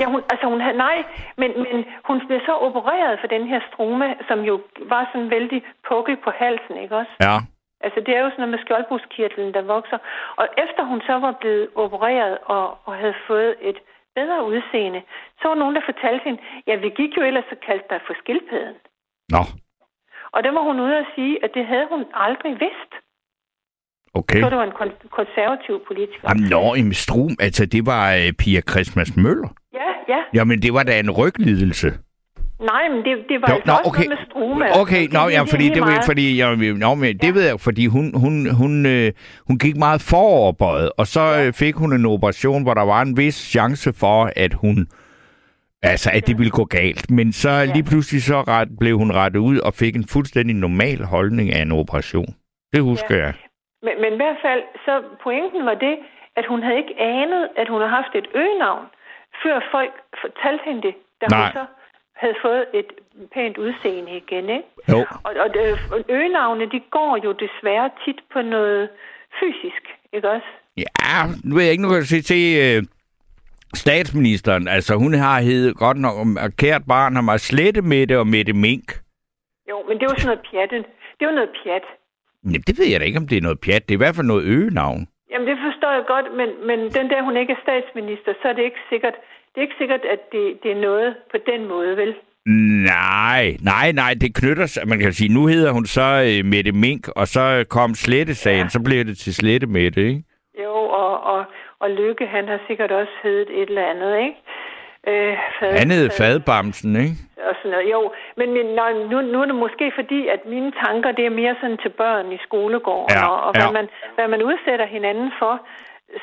[0.00, 1.04] Ja, hun, altså hun havde, nej,
[1.40, 4.60] men, men hun blev så opereret for den her stroma, som jo
[4.92, 7.14] var sådan vældig pukket på halsen, ikke også?
[7.20, 7.36] Ja.
[7.80, 9.98] Altså det er jo sådan noget med skjoldbruskkirtlen, der vokser.
[10.36, 13.78] Og efter hun så var blevet opereret og, og havde fået et
[14.14, 15.02] bedre udseende,
[15.40, 18.14] så var nogen, der fortalte hende, ja, vi gik jo ellers og kaldte dig for
[18.22, 18.76] skildpadden.
[19.34, 19.42] Nå.
[20.34, 22.92] Og der var hun ude at sige, at det havde hun aldrig vidst.
[24.20, 24.40] Okay.
[24.40, 26.24] Så det var en kon- konservativ politiker.
[26.28, 29.50] Jamen, nå, en strum, altså det var uh, Pia Christmas Møller.
[29.80, 30.20] Ja, ja.
[30.34, 31.88] Jamen, det var da en ryglidelse.
[32.60, 34.04] Nej, men det, det var jo, altså nå, også okay.
[34.04, 34.80] noget med struma.
[34.80, 37.30] Okay, nå, ja, fordi, det, var, fordi, ja, nå, men det ja.
[37.30, 39.12] ved jeg, fordi hun, hun, hun, øh,
[39.46, 41.46] hun gik meget foroverbøjet, og så ja.
[41.46, 44.86] Øh, fik hun en operation, hvor der var en vis chance for, at hun,
[45.82, 47.10] altså, at det ville gå galt.
[47.10, 47.64] Men så ja.
[47.64, 51.62] lige pludselig så ret, blev hun rettet ud og fik en fuldstændig normal holdning af
[51.62, 52.34] en operation.
[52.72, 53.24] Det husker ja.
[53.24, 53.34] jeg.
[53.86, 54.92] Men, men i hvert fald, så
[55.24, 55.96] pointen var det,
[56.38, 58.86] at hun havde ikke anet, at hun havde haft et øgenavn,
[59.42, 61.40] før folk fortalte hende det, da Nej.
[61.42, 61.64] hun så
[62.22, 62.90] havde fået et
[63.34, 64.68] pænt udseende igen, ikke?
[64.92, 64.98] Jo.
[65.26, 65.32] Og,
[65.92, 68.88] og øgenavne, de går jo desværre tit på noget
[69.40, 70.50] fysisk, ikke også?
[70.76, 72.82] Ja, nu ved jeg ikke, nu kan jeg se til øh,
[73.74, 74.68] statsministeren.
[74.68, 76.14] Altså, hun har hed godt nok,
[76.58, 78.88] kært barn har mig slette med det og med det mink.
[79.70, 80.70] Jo, men det var sådan noget pjat.
[81.18, 81.82] Det var noget pjat.
[82.52, 83.82] Jamen, det ved jeg da ikke, om det er noget pjat.
[83.86, 85.02] Det er i hvert fald noget øgenavn.
[85.30, 88.52] Jamen, det forstår jeg godt, men, men den der, hun ikke er statsminister, så er
[88.58, 89.16] det ikke sikkert,
[89.50, 92.14] det er ikke sikkert, at det, det er noget på den måde, vel?
[92.94, 94.88] Nej, nej, nej, det knytter sig.
[94.88, 98.68] Man kan sige, nu hedder hun så uh, Mette Mink, og så kom Slette-sagen, ja.
[98.68, 100.22] så blev det til Slette Mette, ikke?
[100.64, 101.44] Jo, og, og,
[101.80, 104.36] og Lykke, han har sikkert også heddet et eller andet, ikke?
[105.08, 107.16] Øh, fad, han hed Fadbamsen, ikke?
[107.48, 107.90] Og sådan noget.
[107.92, 111.30] Jo, men, men når, nu, nu er det måske fordi, at mine tanker, det er
[111.30, 113.60] mere sådan til børn i skolegården, ja, og, og ja.
[113.60, 115.54] hvad, man, hvad man udsætter hinanden for,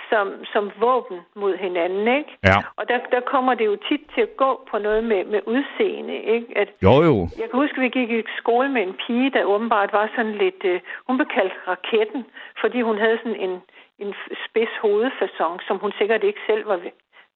[0.10, 2.38] som, som våben mod hinanden, ikke?
[2.44, 2.58] Ja.
[2.76, 6.16] Og der, der kommer det jo tit til at gå på noget med, med udseende,
[6.36, 6.48] ikke?
[6.56, 7.16] At, Jo, jo.
[7.40, 10.36] jeg kan huske, at vi gik i skole med en pige, der åbenbart var sådan
[10.44, 10.62] lidt...
[10.66, 12.26] Øh, hun blev kaldt raketten,
[12.62, 13.54] fordi hun havde sådan en,
[14.00, 14.14] en
[14.46, 16.80] spids hovedfasong, som hun sikkert ikke selv var,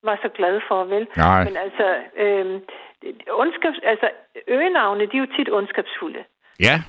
[0.03, 1.07] var så glad for, vel?
[1.17, 1.43] Nej.
[1.43, 1.88] Men altså,
[2.23, 2.45] øh,
[3.41, 4.10] ondskabs, altså,
[4.47, 6.19] øgenavne, de er jo tit ondskabsfulde.
[6.60, 6.81] Ja,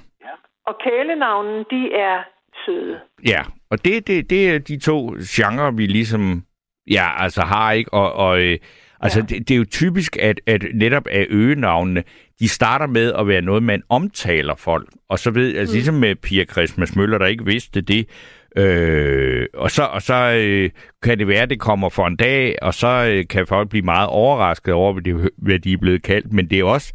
[0.66, 2.22] Og kælenavnen, de er
[2.66, 3.00] søde.
[3.26, 3.40] ja.
[3.70, 6.42] Og det, det, det er de to genrer, vi ligesom
[6.90, 7.92] ja, altså har, ikke?
[7.92, 8.58] Og, og øh,
[9.00, 9.24] altså, Ja.
[9.26, 12.02] det, det er jo typisk, at, at netop af øgenavnene,
[12.40, 14.88] de starter med at være noget, man omtaler folk.
[15.08, 18.08] Og så ved, altså ligesom med Pia Christmas Møller, der ikke vidste det,
[18.56, 20.70] Øh, og så, og så øh,
[21.02, 23.84] kan det være, at det kommer for en dag, og så øh, kan folk blive
[23.84, 26.32] meget overrasket over, hvad de, hvad de er blevet kaldt.
[26.32, 26.92] Men det er også,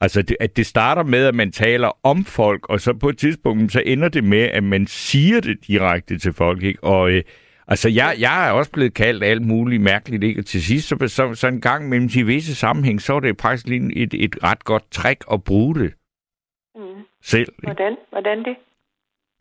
[0.00, 3.18] altså, det, at det starter med, at man taler om folk, og så på et
[3.18, 6.62] tidspunkt, så ender det med, at man siger det direkte til folk.
[6.62, 6.84] Ikke?
[6.84, 7.22] Og øh,
[7.68, 10.40] altså, jeg, jeg er også blevet kaldt alt muligt mærkeligt, ikke?
[10.40, 13.40] Og til sidst, så, så, så en gang mellem de visse sammenhæng, så er det
[13.40, 15.92] faktisk lige et, et ret godt trick at bruge det
[16.74, 16.84] Mm.
[17.22, 17.48] selv.
[17.48, 17.66] Ikke?
[17.66, 17.96] Hvordan?
[18.10, 18.56] Hvordan det?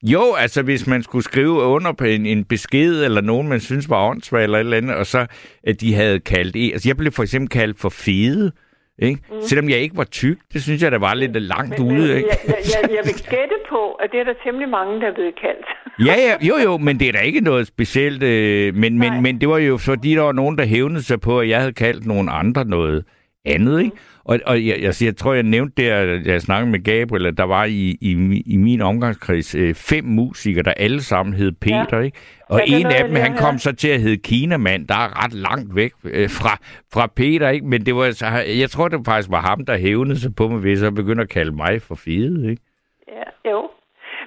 [0.03, 3.89] Jo, altså hvis man skulle skrive under på en, en besked, eller nogen, man synes
[3.89, 5.25] var åndssvagt, eller et eller andet, og så
[5.63, 6.55] at de havde kaldt...
[6.73, 8.51] Altså jeg blev for eksempel kaldt for fede,
[8.99, 9.21] ikke?
[9.31, 9.41] Mm.
[9.41, 10.37] Selvom jeg ikke var tyk.
[10.53, 12.29] Det synes jeg, der var lidt langt Men, ude, men, ikke?
[12.29, 15.35] jeg, jeg, jeg, vil gætte på, at det er der temmelig mange, der er blevet
[15.41, 15.67] kaldt.
[16.05, 18.23] Ja, ja, jo, jo, men det er da ikke noget specielt.
[18.23, 19.09] Øh, men, Nej.
[19.09, 21.59] men, men det var jo fordi, der var nogen, der hævnede sig på, at jeg
[21.59, 23.05] havde kaldt nogen andre noget
[23.45, 23.95] andet, ikke?
[24.27, 27.37] Og, og jeg, jeg, jeg tror, jeg nævnte der, da jeg snakkede med Gabriel, at
[27.37, 28.11] der var i, i,
[28.45, 32.03] i min omgangskreds øh, fem musikere, der alle sammen hed Peter, ja.
[32.03, 32.17] ikke?
[32.49, 34.95] Og det er en af dem, jeg han kom så til at hedde Kinamand, der
[34.95, 36.53] er ret langt væk øh, fra,
[36.93, 37.65] fra Peter, ikke?
[37.65, 38.25] Men det var, så,
[38.61, 41.29] jeg tror, det faktisk var ham, der hævnede sig på mig, ved så begyndte at
[41.29, 42.61] kalde mig for fede, ikke?
[43.07, 43.69] Ja, jo.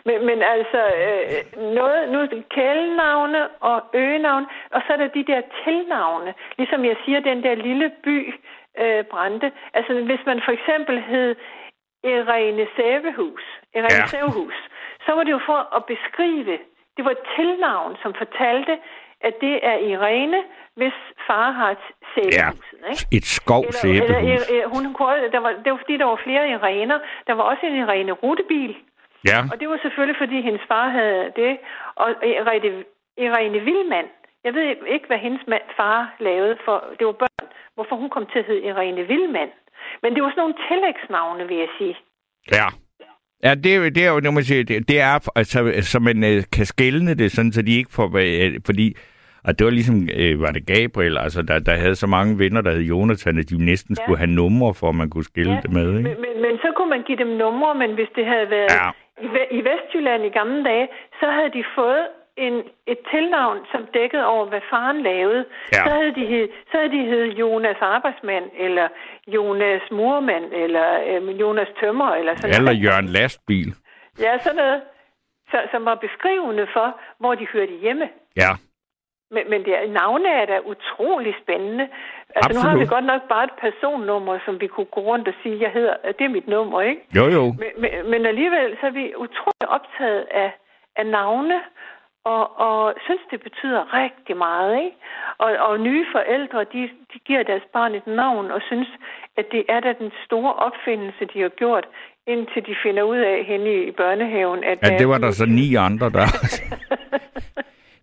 [0.06, 1.40] Men, men altså, øh,
[1.78, 6.30] noget, nu det kælenavne og øgenavne, og så er der de der tilnavne.
[6.58, 8.16] Ligesom jeg siger, den der lille by
[8.82, 9.52] øh, brændte.
[9.74, 11.36] Altså, hvis man for eksempel hed
[12.04, 14.00] Irene Sævehus, Irene Ja.
[14.00, 14.06] ja.
[14.06, 14.54] Sævehus,
[15.06, 16.58] så var det jo for at beskrive,
[16.96, 18.78] det var et tilnavn, som fortalte,
[19.20, 20.42] at det er Irene,
[20.76, 22.66] hvis far har et sæbehus.
[22.90, 23.06] Ikke?
[23.16, 24.50] Et skov Eller, eller, sæbehus.
[24.50, 24.84] eller, hun
[25.34, 26.98] der var, det var fordi, der var flere Irener.
[27.26, 28.76] Der var også en Irene Rutebil.
[29.30, 29.38] Ja.
[29.52, 31.58] Og det var selvfølgelig, fordi hendes far havde det.
[31.94, 32.84] Og Irene,
[33.16, 34.08] Irene Vildmand,
[34.44, 37.48] jeg ved ikke, hvad hendes mand, far lavede, for det var børn.
[37.74, 39.50] Hvorfor hun kom til at hedde Irene Vildmand.
[40.02, 41.96] Men det var sådan nogle tillægsnavne, vil jeg sige.
[42.52, 42.66] Ja.
[43.44, 45.58] Ja, det, er jo- det er jo, det, må jeg sige, det, det er, altså,
[45.92, 48.86] så man øh, kan skælne det, sådan, så de ikke får, øh, fordi,
[49.44, 52.60] og det var ligesom, øh, var det Gabriel, altså, der, der havde så mange venner,
[52.60, 54.02] der hed Jonathan, at de næsten Ja.
[54.04, 56.08] skulle have numre, for at man kunne skille Ja, det med, ikke?
[56.08, 58.88] Men, men, men så kunne man give dem numre, men hvis det havde været Ja.
[59.26, 60.88] i, i Vestjylland i gamle dage,
[61.20, 62.04] så havde de fået
[62.36, 62.54] en,
[62.86, 65.44] et tilnavn, som dækkede over, hvad faren lavede.
[65.72, 65.84] Ja.
[65.84, 68.88] Så havde de så havde de hed Jonas Arbejdsmand, eller
[69.26, 72.84] Jonas Murmand, eller øh, Jonas Tømmer, eller sådan Eller noget.
[72.84, 73.74] Jørgen Lastbil.
[74.20, 74.82] Ja, sådan noget,
[75.50, 78.08] så, som var beskrivende for, hvor de hørte hjemme.
[78.36, 78.50] Ja.
[79.34, 81.88] Men, men det navne er da utrolig spændende.
[82.36, 82.94] Altså nu har vi Absolut.
[82.96, 86.24] godt nok bare et personnummer, som vi kunne gå rundt og sige, jeg hedder, det
[86.24, 87.02] er mit nummer, ikke?
[87.16, 87.42] Jo, jo.
[87.62, 90.50] Men, men, men alligevel så er vi utrolig optaget af,
[90.96, 91.60] af navne,
[92.24, 94.76] og, og synes, det betyder rigtig meget.
[94.84, 94.96] Ikke?
[95.38, 98.88] Og, og nye forældre, de, de giver deres barn et navn, og synes,
[99.36, 101.86] at det er da den store opfindelse, de har gjort,
[102.26, 105.74] indtil de finder ud af henne i, børnehaven, at Ja, det var der så ni
[105.74, 106.26] andre, der...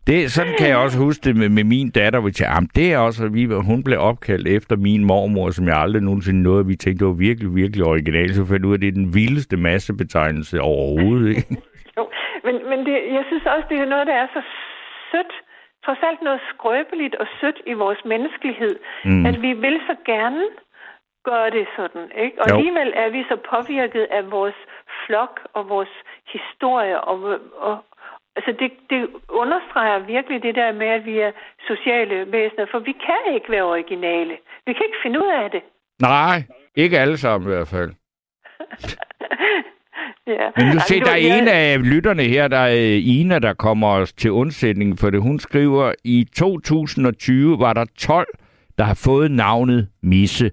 [0.07, 2.19] Det, sådan kan jeg også huske det med, med min datter.
[2.21, 5.77] Vi tænkte, "Jamen, det er også, vi, hun blev opkaldt efter min mormor, som jeg
[5.77, 6.65] aldrig nogensinde nåede.
[6.65, 8.35] Vi tænkte, det var virkelig, virkelig originalt.
[8.35, 11.29] Så fandt ud af, at det er den vildeste massebetegnelse overhovedet.
[11.29, 11.57] Ikke?
[12.47, 14.41] Men, men det, jeg synes også, det er noget, der er så
[15.11, 15.33] sødt.
[15.85, 18.75] Trods alt noget skrøbeligt og sødt i vores menneskelighed.
[19.05, 19.25] Mm.
[19.25, 20.45] At vi vil så gerne
[21.29, 22.41] gøre det sådan, ikke?
[22.41, 22.55] Og Jo.
[22.55, 24.59] alligevel er vi så påvirket af vores
[25.05, 25.93] flok og vores
[26.35, 27.01] historie.
[27.01, 27.17] Og,
[27.67, 27.77] og,
[28.35, 31.31] altså det, det understreger virkelig det der med, at vi er
[31.67, 32.65] sociale væsener.
[32.71, 34.37] For vi kan ikke være originale.
[34.65, 35.61] Vi kan ikke finde ud af det.
[36.01, 36.37] Nej,
[36.75, 37.91] ikke alle sammen i hvert fald.
[40.27, 40.49] ja.
[40.57, 44.13] Men nu se, der er en af lytterne her, der er Ina, der kommer os
[44.13, 45.21] til undsætning for det.
[45.21, 48.27] Hun skriver, i 2020 var der 12,
[48.77, 50.51] der har fået navnet Misse.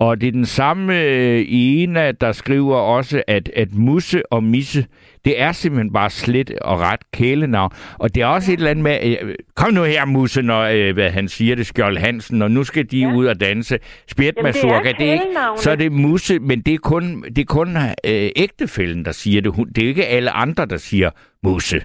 [0.00, 4.86] Og det er den samme øh, Ina, der skriver også, at, at Musse og Misse,
[5.24, 7.70] det er simpelthen bare slet og ret kælenavn.
[7.98, 10.94] Og det er også et eller andet med, øh, kom nu her Musse, når øh,
[10.94, 13.12] hvad han siger, det Skjold Hansen, og nu skal de Ja.
[13.14, 13.78] ud og danse.
[14.08, 16.74] Spjæt Jamen, med det er surka, det er ikke, så er det Musse, men det
[16.74, 19.54] er kun, det er kun øh, ægtefælden, der siger det.
[19.76, 21.10] Det er ikke alle andre, der siger
[21.42, 21.76] Musse.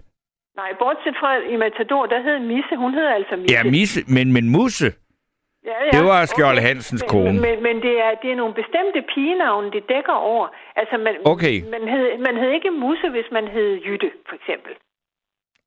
[0.55, 2.75] Nej, bortset fra i Matador, der hed Misse.
[2.77, 3.55] Hun hedder altså Misse.
[3.55, 4.91] Ja, Misse, men, men Musse,
[5.69, 5.89] ja, ja.
[5.95, 7.39] det var Skjold Hansens Men- kone.
[7.45, 10.47] Men, men det, er, det er nogle bestemte pigenavne, det dækker over.
[10.75, 11.55] Altså, man, Okay.
[11.73, 14.73] man, hed, man hed ikke Musse, hvis man hed Jytte, for eksempel.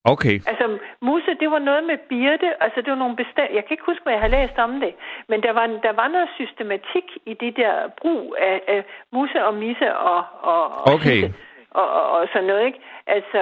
[0.07, 0.37] Okay.
[0.51, 2.63] Altså, Musse, det var noget med Birte.
[2.63, 3.55] Altså, det var nogle bestemte...
[3.55, 4.95] Jeg kan ikke huske, hvad jeg har læst om det.
[5.29, 9.55] Men der var, der var noget systematik i det der brug af, af Musse og
[9.55, 11.21] Misse og, og, og Okay.
[11.71, 12.81] Og, og, og sådan noget, ikke?
[13.07, 13.41] Altså,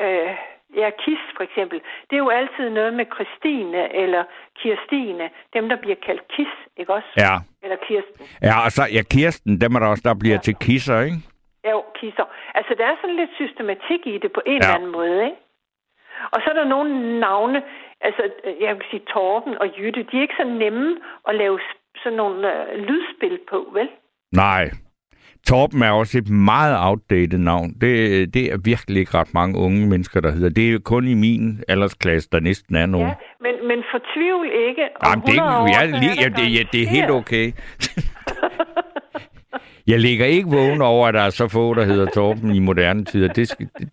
[0.00, 0.30] øh,
[0.76, 1.78] ja, Kis for eksempel.
[2.10, 4.24] Det er jo altid noget med Christine eller
[4.58, 5.30] Kirstine.
[5.54, 7.08] Dem, der bliver kaldt Kis, ikke også?
[7.16, 7.34] Ja.
[7.62, 8.26] Eller Kirsten.
[8.42, 11.16] Ja, og så ja, Kirsten, dem er der også, der bliver til kisser, ikke?
[11.64, 12.24] Ja, jo, Kisser.
[12.54, 14.58] Altså, der er sådan lidt systematik i det på en Ja.
[14.58, 15.36] eller anden måde, ikke?
[16.32, 17.62] Og så er der nogle navne,
[18.00, 18.22] altså,
[18.60, 20.96] jeg vil sige Torben og Jytte, de er ikke så nemme
[21.28, 21.60] at lave
[22.02, 23.88] sådan nogle øh, lydspil på, vel?
[24.32, 24.64] Nej.
[25.48, 27.72] Torben er også et meget outdated navn.
[27.80, 30.48] Det, det er virkelig ikke ret mange unge mennesker, der hedder.
[30.48, 33.08] Det er jo kun i min aldersklasse, der næsten er nogen.
[33.08, 34.82] Ja, men, men fortvivl ikke.
[35.00, 36.86] Om Jamen, det, er 100 år, ikke- så jeg, lige, ja, det, ja, det er
[36.88, 37.52] helt okay.
[39.92, 43.04] jeg ligger ikke vågen over, at der er så få, der hedder Torben i moderne
[43.04, 43.32] tider.
[43.32, 43.88] Det skal, det,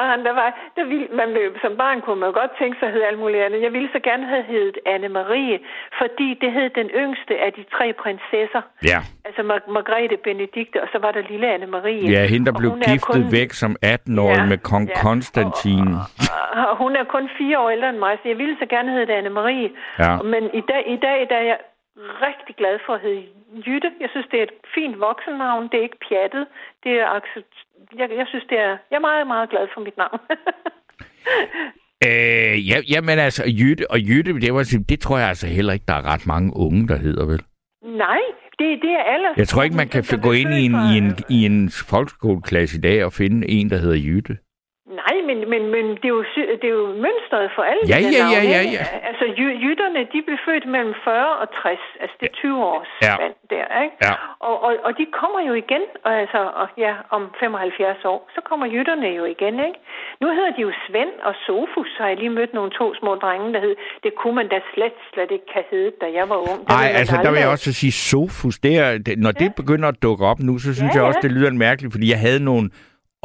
[0.00, 1.28] barn, der var, der ville, man,
[1.64, 3.62] som barn kunne man godt tænke sig at hedde alt muligt andet.
[3.66, 5.56] Jeg ville så gerne have heddet Anne-Marie,
[6.00, 8.62] fordi det hed den yngste af de tre prinsesser.
[8.92, 9.00] ja.
[9.28, 12.06] Altså Mar- Margrethe Benedikte, og så var der lille Anne-Marie.
[12.16, 14.94] ja, hende, der Og blev giftet kun- væk som 18-årig Ja, med kong ja.
[15.06, 15.88] Konstantin.
[15.94, 18.90] Og- og hun er kun fire år ældre end mig, så jeg ville så gerne
[18.96, 19.68] hedde Anne-Marie.
[20.04, 20.12] Ja.
[20.32, 21.58] Men i dag, i dag er jeg
[21.96, 23.26] rigtig glad for at hedde
[23.66, 23.90] Jytte.
[24.00, 25.68] Jeg synes, det er et fint voksennavn.
[25.70, 26.46] Det er ikke pjattet.
[26.84, 27.54] Det er accept...
[27.98, 28.72] jeg, jeg synes, det er...
[28.90, 30.20] Jeg er meget, meget glad for mit navn.
[32.06, 35.84] Øh, ja, jamen altså, Jytte, og Jytte, det, var, det tror jeg altså heller ikke,
[35.88, 37.42] der er ret mange unge, der hedder, vel?
[37.82, 38.20] Nej,
[38.58, 39.28] det, det er alle.
[39.36, 42.80] Jeg tror ikke, man kan gå ind i en, i, en, i en folkeskoleklasse i
[42.80, 44.36] dag og finde en, der hedder Jytte.
[45.34, 46.24] Men, men, men det, er jo,
[46.62, 48.78] det er jo mønstret for alle Ja, de ja, ja, navne, ja, ikke?
[48.80, 48.86] ja.
[49.10, 51.80] Altså, jy- jytterne, de blev født mellem 40 og 60.
[52.02, 53.14] Altså, det er 20 års Ja.
[53.54, 53.96] der, ikke?
[54.06, 54.12] Ja.
[54.48, 58.40] Og, og, og de kommer jo igen, og altså, og, ja, om 75 år, så
[58.48, 59.78] kommer jytterne jo igen, ikke?
[60.22, 63.12] Nu hedder de jo Svend og Sofus, så har jeg lige mødt nogle to små
[63.24, 66.38] drenge, der hed, det kunne man da slet, slet ikke kan hedde, da jeg var
[66.50, 66.60] ung.
[66.76, 68.56] Nej, altså der vil jeg også sige Sofus.
[68.66, 71.20] Det er, det, når det begynder at dukke op nu, så synes Ja, jeg også,
[71.22, 71.28] ja.
[71.28, 72.70] det lyder mærkeligt, fordi jeg havde nogle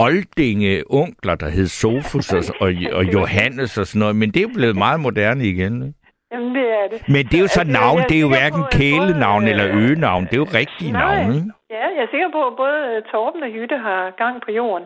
[0.05, 4.47] oldinge onkler, der hed Sofus og, og, og Johannes og sådan noget, men det er
[4.55, 5.73] blevet meget moderne igen.
[5.87, 5.93] Ikke?
[6.33, 7.09] Jamen, det er det.
[7.09, 8.81] Men det er jo så Altså, navn, jeg det er jo hverken på, at både,
[8.83, 11.15] kælenavn øh, eller øgenavn, det er jo rigtige Nej.
[11.15, 11.35] navne.
[11.35, 11.47] ikke?
[11.69, 14.85] Ja, jeg er sikker på, at både øh, Torben og Jytte har gang på jorden.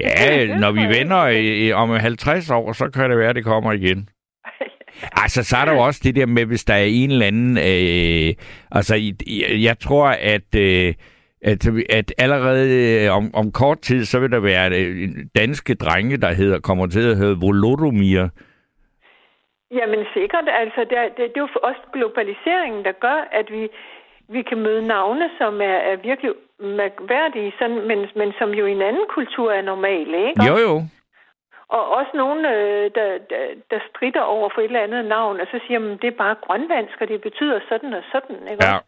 [0.00, 3.72] Ja, når vi vender i- om 50 år, så kan det være, at det kommer
[3.72, 4.08] igen.
[5.22, 7.58] Altså, så er der jo også det der med, hvis der er en eller anden...
[7.58, 8.34] Øh,
[8.72, 10.54] altså, i- jeg tror, at...
[10.56, 10.94] Øh,
[11.42, 12.66] at, at allerede
[13.04, 16.86] øh, om, om kort tid, så vil der være øh, danske drenge, der hedder, kommer
[16.86, 18.28] til at hedde Volodomir.
[19.78, 20.44] Jamen sikkert.
[20.62, 23.68] Altså, det, er, det, det er jo også globaliseringen, der gør, at vi,
[24.28, 28.72] vi kan møde navne, som er, er virkelig mærkværdige, sådan, men, men som jo i
[28.72, 30.44] en anden kultur er normale, ikke?
[30.48, 30.82] Jo, jo.
[31.68, 35.46] Og også nogen, øh, der, der, der strider over for et eller andet navn, og
[35.50, 38.64] så siger man, det er bare grønlandsk, og det betyder sådan og sådan, ikke?
[38.64, 38.78] Ja.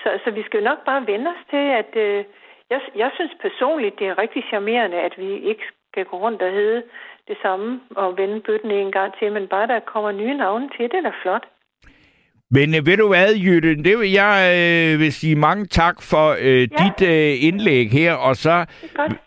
[0.00, 2.24] Så, så vi skal jo nok bare vende os til, at øh,
[2.70, 6.52] jeg, jeg synes personligt, det er rigtig charmerende, at vi ikke skal gå rundt og
[6.52, 6.82] hedde
[7.28, 10.84] det samme og vende bøtten en gang til, men bare der kommer nye navne til,
[10.90, 11.46] det er da flot.
[12.50, 16.36] Men øh, ved du hvad, Jytte, det vil jeg øh, vil sige mange tak for
[16.40, 16.66] øh, ja.
[16.66, 18.64] dit øh, indlæg her, og så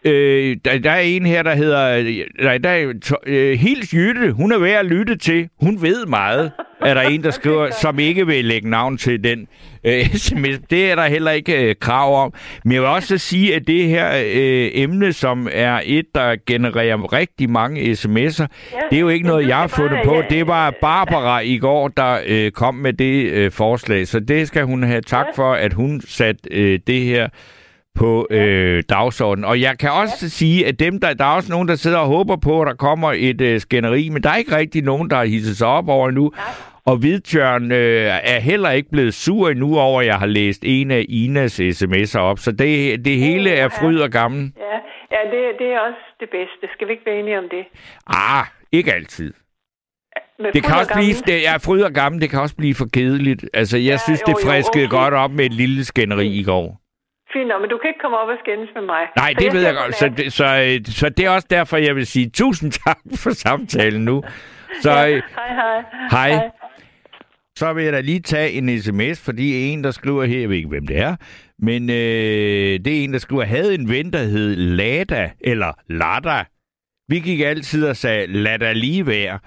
[0.05, 2.93] øh, der, der er en her, der hedder, øh, nej, der er
[3.25, 7.23] øh, Hils Jytte, hun er værd at lytte til, hun ved meget, er der en,
[7.23, 9.47] der skriver, som ikke vil lægge navn til den
[9.83, 10.59] øh, sms.
[10.69, 12.33] Det er der heller ikke øh, krav om.
[12.65, 17.13] Men jeg vil også sige, at det her øh, emne, som er et, der genererer
[17.13, 20.15] rigtig mange sms'er, Ja, det er jo ikke noget, jeg har fundet bare- på.
[20.15, 24.07] ja, Det var Barbara i går, der øh, kom med det øh, forslag.
[24.07, 27.29] Så det skal hun have tak for, at hun satte øh, det her
[27.97, 29.45] på øh, dagsordenen.
[29.45, 30.27] Og jeg kan også ja.
[30.27, 32.73] sige, at dem der, der er også nogen, der sidder og håber på, at der
[32.73, 35.89] kommer et øh, skænderi, men der er ikke rigtig nogen, der har hisset sig op
[35.89, 36.31] over endnu.
[36.85, 40.91] Og Hvidtjørn øh, er heller ikke blevet sur endnu over, at jeg har læst en
[40.91, 42.39] af Inas sms'er op.
[42.39, 44.51] Så det, det hele er fryd og gammel.
[44.57, 44.77] Ja,
[45.11, 46.73] ja det, det er også det bedste.
[46.73, 47.65] Skal vi ikke være enige om det?
[48.07, 49.33] Ah, ikke altid.
[50.39, 52.87] Med Det kan også blive, det er fryd og gammel, det kan også blive for
[52.93, 53.45] kedeligt.
[53.53, 54.97] Altså, jeg Ja, synes, jo, det jo, friskede okay.
[54.97, 56.81] godt op med et lille skænderi i går.
[57.33, 59.03] Fint, men du kan ikke komme op og skændes med mig.
[59.15, 59.95] Nej, Så det ved siger jeg godt.
[59.95, 63.29] Så, det- så, øh, så det er også derfor, jeg vil sige tusind tak for
[63.29, 64.23] samtalen nu.
[64.81, 66.29] Så, Ja, øh, hej, hej.
[66.31, 66.49] hej.
[67.55, 70.57] så vil jeg da lige tage en sms, fordi en, der skriver her, jeg ved
[70.57, 71.15] ikke, hvem det er,
[71.59, 71.95] men øh,
[72.85, 76.43] det er en, der skriver, havde en ven, der hed Lada, eller Lada.
[77.09, 79.39] Vi gik altid og sagde, lad der lige være.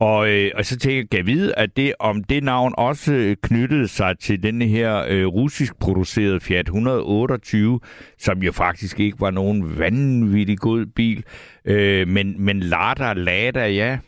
[0.00, 3.36] Og, øh, og så tænkte jeg, kan jeg vide, at det, om det navn også
[3.42, 7.80] knyttede sig til den her øh, russisk producerede Fiat 128,
[8.18, 11.24] som jo faktisk ikke var nogen vanvittig god bil.
[11.64, 13.98] Øh, men, men Lada, Lada, ja,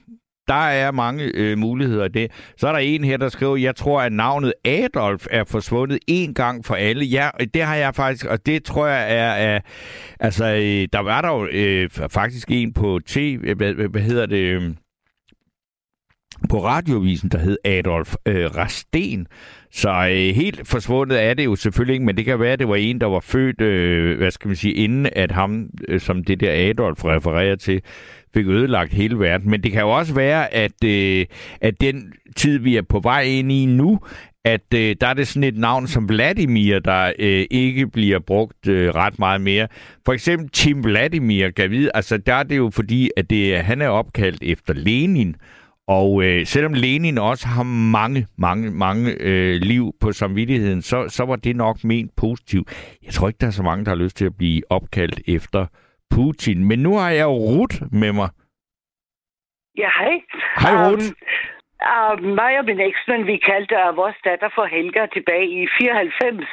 [0.49, 2.31] der er mange øh, muligheder af det.
[2.57, 6.35] Så er der en her, der skriver, jeg tror, at navnet Adolf er forsvundet en
[6.35, 7.05] gang for alle.
[7.05, 9.55] Ja, det har jeg faktisk, og det tror jeg er...
[9.55, 9.61] er
[10.21, 14.39] altså, øh, der var der jo øh, faktisk en på TV, hvad, hvad hedder det...
[14.39, 14.77] Øhm,
[16.51, 19.27] på radiovisen, der hed Adolf øh, Rasten.
[19.73, 22.69] Så øh, helt forsvundet er det jo selvfølgelig ikke, men det kan være, at det
[22.69, 26.25] var en, der var født, øh, hvad skal man sige, inden at ham, øh, som
[26.25, 27.83] det der Adolf refererer til,
[28.35, 29.51] fik ødelagt hele verden.
[29.51, 31.27] Men det kan jo også være, at, øh,
[31.61, 34.01] at den tid, vi er på vej ind i nu,
[34.45, 38.69] at øh, der er det sådan et navn som Vladimir, der øh, ikke bliver brugt
[38.69, 39.69] øh, ret meget mere.
[40.05, 43.83] For eksempel Tim Vladimir, kan vide, altså der er det jo fordi, at det, han
[43.83, 45.37] er opkaldt efter Lenin,
[45.89, 47.63] og øh, selvom Lenin også har
[47.99, 52.97] mange, mange, mange øh, liv på samvittigheden, så, så var det nok ment positivt.
[53.05, 55.67] Jeg tror ikke, der er så mange, der har lyst til at blive opkaldt efter
[56.15, 56.65] Putin.
[56.65, 58.29] Men nu har jeg jo Ruth med mig.
[59.79, 60.15] Ja, hej.
[60.63, 61.09] Hej, Ruth.
[61.91, 65.67] Um, uh, mig og min eksmand, vi kaldte uh, vores datter for Helga tilbage i
[65.81, 66.47] 94,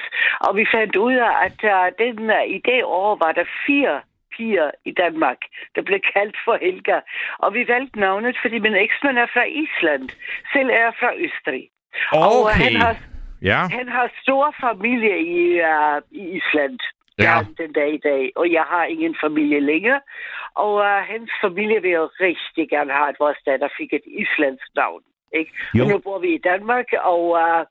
[0.46, 4.02] og vi fandt ud af, at uh, den, uh, i det år var der fire
[4.38, 5.38] piger i Danmark,
[5.76, 7.00] der blev kaldt for Helga.
[7.38, 10.10] Og vi valgte navnet, fordi min eksmand er fra Island.
[10.54, 11.70] Selv er fra Østrig.
[12.12, 12.26] Okay.
[12.28, 12.96] Og han har,
[13.42, 13.62] ja.
[13.78, 16.80] han har stor familie i, uh, i Island.
[17.20, 17.36] Ja.
[17.58, 18.32] Den dag i dag.
[18.36, 20.02] Og jeg har ingen familie længere.
[20.56, 24.68] Og uh, hans familie vil jo rigtig gerne have, at vores datter fik et islandsk
[24.76, 25.02] navn.
[25.40, 25.52] Ikke?
[25.78, 25.84] Jo.
[25.84, 27.62] Og nu bor vi i Danmark, og uh,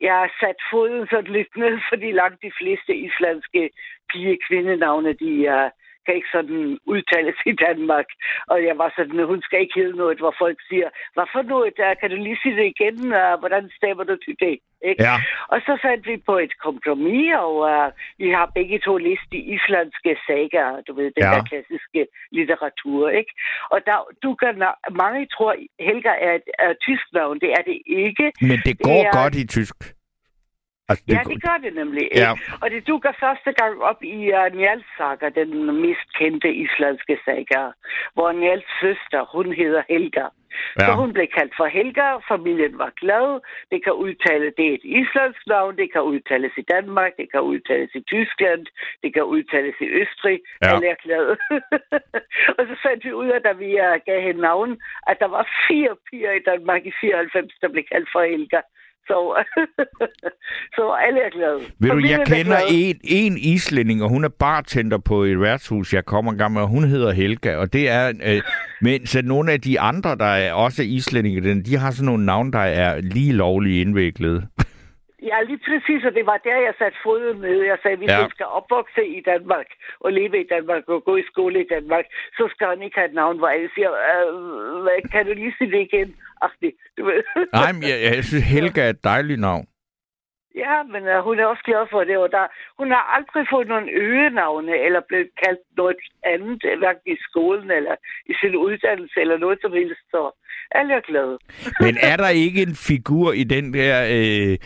[0.00, 3.70] jeg har sat foden sådan lidt ned, fordi langt de fleste islandske
[4.12, 5.70] pige-kvindenavne, de uh,
[6.06, 8.08] kan ikke sådan udtales i Danmark.
[8.52, 11.72] Og jeg var sådan, hun skal ikke hedde noget, hvor folk siger, hvad for noget,
[11.82, 14.56] der kan du lige sige det igen, uh, hvordan stemmer du til det?
[14.90, 15.02] Ikke?
[15.08, 15.16] Ja.
[15.52, 17.86] Og så fandt vi på et kompromis, og uh,
[18.22, 21.30] vi har begge to læst de islandske sager, du ved, den Ja.
[21.34, 23.32] der klassiske litteratur, ikke?
[23.72, 24.52] Og der, du kan,
[25.02, 25.52] mange tror,
[25.88, 28.26] Helga er et er tysk navn, det er det ikke.
[28.50, 29.76] Men det går er- godt i tysk.
[30.90, 32.04] Altså, Ja, det gør det nemlig.
[32.14, 32.30] Ja.
[32.62, 35.50] Og det dukker første gang op i uh, Njals saga, den
[35.82, 37.62] mest kendte islandske saga,
[38.14, 40.26] hvor Njals søster, hun hedder Helga.
[40.80, 40.86] Ja.
[40.86, 43.28] Så hun blev kaldt for Helga, familien var glad,
[43.72, 47.40] det kan udtale, det er et islandsk navn, det kan udtales i Danmark, det kan
[47.40, 48.66] udtales i Tyskland,
[49.02, 50.68] det kan udtales i Østrig, Ja.
[50.70, 51.32] alle er glade.
[52.58, 54.70] og så fandt vi ud af, da vi uh, gav hende navn,
[55.10, 58.60] at der var fire piger i Danmark i 94, der blev kaldt for Helga.
[59.06, 59.42] Så,
[60.76, 61.60] så alle er glade.
[61.80, 65.94] Ved du, jeg er kender en, en islænding, og hun er bartender på et værtshus,
[65.94, 68.08] jeg kommer engang med, og hun hedder Helga, og det er...
[68.08, 68.42] Øh,
[68.86, 72.26] men så nogle af de andre, der er også islændinge, den- de har sådan nogle
[72.26, 74.42] navne, der er lige lovligt indviklede.
[75.30, 77.58] Ja, lige præcis, og det var der, jeg satte foden ned.
[77.72, 78.20] Jeg sagde, hvis Ja.
[78.22, 79.68] han skal opvokse i Danmark,
[80.04, 82.04] og leve i Danmark, og gå i skole i Danmark,
[82.38, 85.70] så skal han ikke have et navn, hvor alle siger, øh, kan du lige sige
[85.74, 86.08] det igen?
[86.60, 87.22] Det, du ved.
[87.60, 89.66] Nej, men jeg, jeg synes, Helga er et dejligt navn.
[90.54, 92.44] Ja, men uh, hun er også glad for det, og der,
[92.78, 95.96] hun har aldrig fået nogen øgenavne, eller blevet kaldt noget
[96.32, 97.94] andet, hverken i skolen, eller
[98.30, 100.20] i sin uddannelse, eller noget som helst, så
[100.70, 101.38] alle er glade.
[101.84, 104.58] Men er der ikke en figur i den der øh,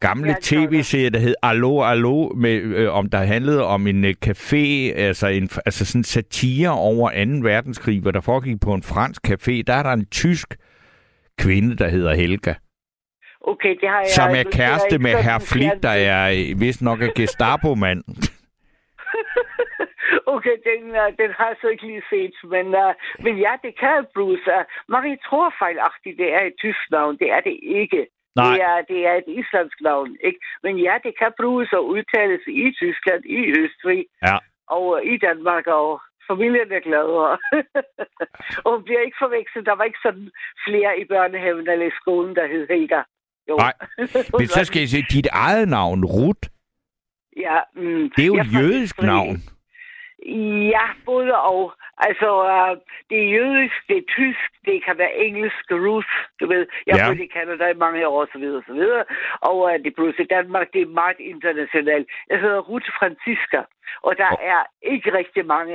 [0.00, 4.14] gamle Ja, tv-serie, der hed Allo Allo, med, øh, om der handlede om en øh,
[4.26, 4.64] café,
[5.06, 7.48] altså, en, altså sådan satire over 2.
[7.48, 9.62] verdenskrig, hvor der foregik på en fransk café.
[9.66, 10.56] Der er der en tysk
[11.38, 12.54] kvinde, der hedder Helga,
[13.52, 14.10] Okay, det har jeg...
[14.18, 18.02] som er kæreste med herr Flick, der er øh, vist nok er Gestapo-mand.
[20.34, 22.92] okay, den, uh, den har jeg så ikke lige set, men, uh,
[23.24, 24.46] men ja, det kan Bruce.
[24.56, 27.14] Uh, Marie tror fejlagtigt, det er et tysk navn.
[27.22, 28.02] Det er det ikke.
[28.36, 28.44] Nej.
[28.52, 30.40] Det er, det er et islandsk navn, ikke?
[30.64, 34.36] Men ja, det kan bruges og udtales i Tyskland, i Østrig Ja.
[34.78, 37.08] og i Danmark, og familien er glad.
[37.24, 37.30] Og,
[38.64, 39.66] og hun bliver ikke forvekslet.
[39.66, 40.30] Der var ikke sådan
[40.66, 43.00] flere i børnehaven eller i skolen, der hed Helga.
[43.48, 43.56] Jo.
[43.56, 43.72] Nej.
[44.38, 46.48] Men så skal jeg se, dit eget navn, Ruth,
[47.36, 49.36] Ja, mm, det er jo et jødisk navn.
[50.74, 51.72] Ja, både og.
[52.08, 52.72] Altså, uh,
[53.10, 56.66] det er jødisk, det er tysk, det kan være engelsk, Ruth, du ved.
[56.86, 57.02] Jeg Ja.
[57.02, 59.04] har boet i Canada i mange år, så videre, så videre.
[59.40, 62.06] Og uh, det er plus i Danmark, det er meget internationalt.
[62.30, 63.60] Jeg hedder Ruth Franziska,
[64.06, 64.50] og der Oh.
[64.54, 64.60] er
[64.92, 65.74] ikke rigtig mange.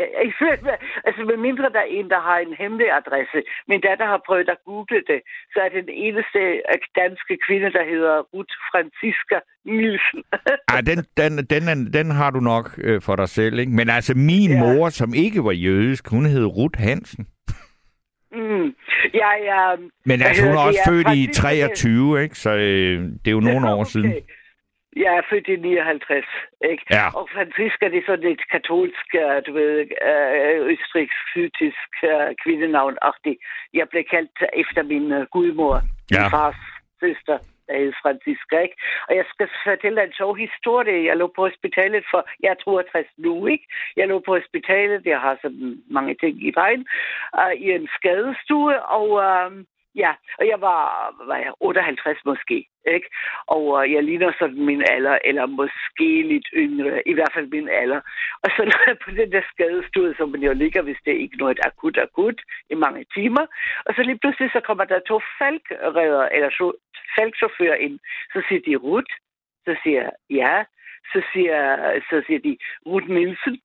[1.07, 3.37] altså, med mindre der er en, der har en hemmelig adresse.
[3.67, 5.19] Min datter har prøvet at google det,
[5.53, 6.39] så er den eneste
[6.73, 10.21] øh, danske kvinde, der hedder Ruth Franziska Nielsen.
[10.73, 13.71] Ej, den, den, den, er, den har du nok øh, for dig selv, ikke?
[13.71, 14.59] Men altså, min Ja.
[14.59, 17.27] mor, som ikke var jødisk, hun hed Ruth Hansen.
[18.31, 18.75] Mm.
[19.13, 22.35] Jeg, jeg, Men altså, hun er også født i Francisca- 23, ikke?
[22.39, 24.13] Så øh, det er jo nogle år siden.
[24.95, 26.25] Jeg er født i 59,
[26.71, 26.83] ikke?
[26.91, 27.05] Ja.
[27.17, 29.07] Og Franziska, det er sådan et katolsk,
[29.47, 29.71] du ved,
[30.09, 32.97] øh, østrigsk, sydtysk øh, kvindenavn.
[33.05, 33.39] -agtigt.
[33.73, 35.81] Jeg blev kaldt efter min øh, gudmor,
[36.11, 36.21] Ja.
[36.21, 36.55] min fars
[36.99, 37.37] søster,
[37.67, 38.77] der hed Franziska, ikke?
[39.07, 41.05] Og jeg skal fortælle dig en sjov historie.
[41.09, 43.65] Jeg lå på hospitalet for, jeg er 62 nu, ikke?
[43.97, 46.85] Jeg lå på hospitalet, jeg har sådan mange ting i vejen,
[47.39, 49.51] øh, i en skadestue, og øh,
[49.95, 50.81] ja, og jeg var,
[51.27, 53.07] var jeg 58 måske, ikke?
[53.47, 57.69] Og øh, jeg ligner sådan min alder, eller måske lidt yngre, i hvert fald min
[57.69, 58.01] alder.
[58.43, 61.23] Og så når jeg på den der skadestue, som man jo ligger, hvis det er
[61.25, 63.45] ikke noget akut akut, i mange timer.
[63.85, 66.49] Og så lige pludselig, så kommer der to falkredder, eller
[67.17, 67.99] falkchauffører ind.
[68.33, 69.11] Så siger de, Rut.
[69.65, 70.63] Så siger jeg, ja.
[71.13, 71.59] Så siger,
[72.09, 73.61] så siger de, Rut Nielsen.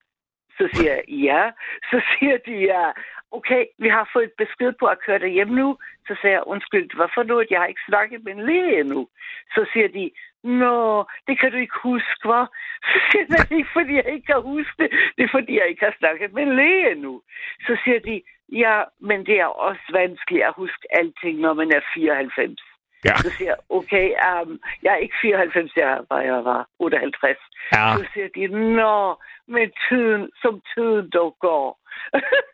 [0.58, 1.50] Så siger jeg, ja.
[1.90, 2.84] Så siger de, ja,
[3.30, 5.78] okay, vi har fået besked på at køre dig hjem nu.
[6.06, 9.08] Så siger jeg, undskyld, hvorfor nu, at jeg har ikke snakket med en læge endnu?
[9.54, 10.10] Så siger de,
[10.44, 12.46] Nå, det kan du ikke huske, hva'?
[12.90, 14.90] Så siger jeg, det er ikke, fordi jeg ikke kan huske det.
[15.16, 17.22] Det er, fordi jeg ikke har snakket med en læge endnu.
[17.66, 18.22] Så siger de,
[18.52, 22.60] ja, men det er også vanskeligt at huske alting, når man er 94.
[23.04, 23.16] Ja.
[23.16, 27.36] Så siger jeg, okay, um, jeg er ikke 94, jeg var, jeg var 58.
[27.72, 27.96] Ja.
[27.96, 29.16] Så siger de, nå,
[29.46, 31.78] men tiden, som tiden dog går.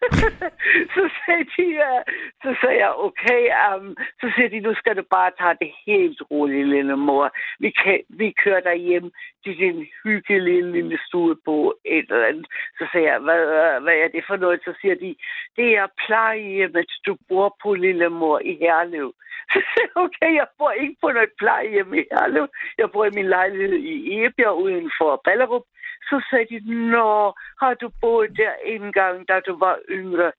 [0.95, 2.03] så sagde de, uh,
[2.43, 6.23] så sagde jeg, okay, um, så siger de, nu skal du bare tage det helt
[6.31, 7.31] roligt, lille mor.
[7.59, 9.11] Vi, kan, vi kører dig hjem
[9.45, 12.47] til din hyggelige lille stue på et eller andet.
[12.79, 14.61] Så sagde jeg, hvad, øh, hvad er det for noget?
[14.65, 15.17] Så siger de,
[15.57, 19.13] det er plejehjemmet, du bor på, lille mor, i Herlev.
[19.53, 22.49] Så sagde jeg, okay, jeg bor ikke på noget plejehjem i Herlev.
[22.79, 25.63] Jeg bor i min lejlighed i Ebjerg uden for Ballerup.
[26.09, 26.59] Så sagde de,
[26.91, 30.33] nå, har du boet der engang, da du var yngre?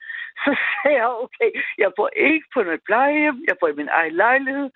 [0.43, 4.13] Så sagde jeg, okay, jeg bor ikke på noget plejehjem, jeg bor i min egen
[4.13, 4.69] lejlighed.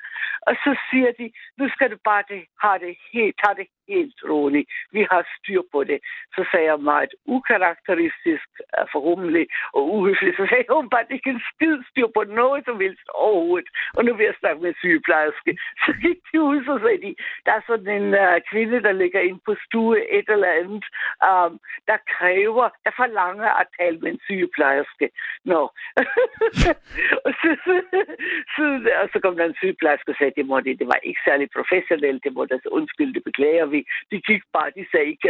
[0.48, 4.20] Og så siger de, nu skal du bare det, have det helt, tage det helt
[4.32, 4.64] rolig.
[4.96, 6.00] Vi har styr på det.
[6.36, 10.38] Så sagde jeg meget ukarakteristisk, øh, forhåbentlig og uhøfligt.
[10.38, 13.70] Så sagde hun bare, ikke en skid styr på noget som helst overhovedet.
[13.98, 15.52] Og nu vil jeg snakke med sygeplejerske.
[15.84, 17.16] Så gik de ud, så sagde de,
[17.46, 20.86] der er sådan en uh, kvinde, der ligger inde på stue et eller andet,
[21.30, 21.54] um,
[21.90, 25.10] der kræver, der forlanger at tale med en sygeplejerske.
[25.52, 25.62] Nå.
[27.26, 27.74] og, så, så,
[28.54, 28.64] så,
[29.02, 31.48] og så kom der en sygeplejerske og sagde, det, må det, det var ikke særlig
[31.58, 33.79] professionelt, det må der undskylde, det beklager vi.
[34.12, 35.30] De gik bare, de sagde ikke,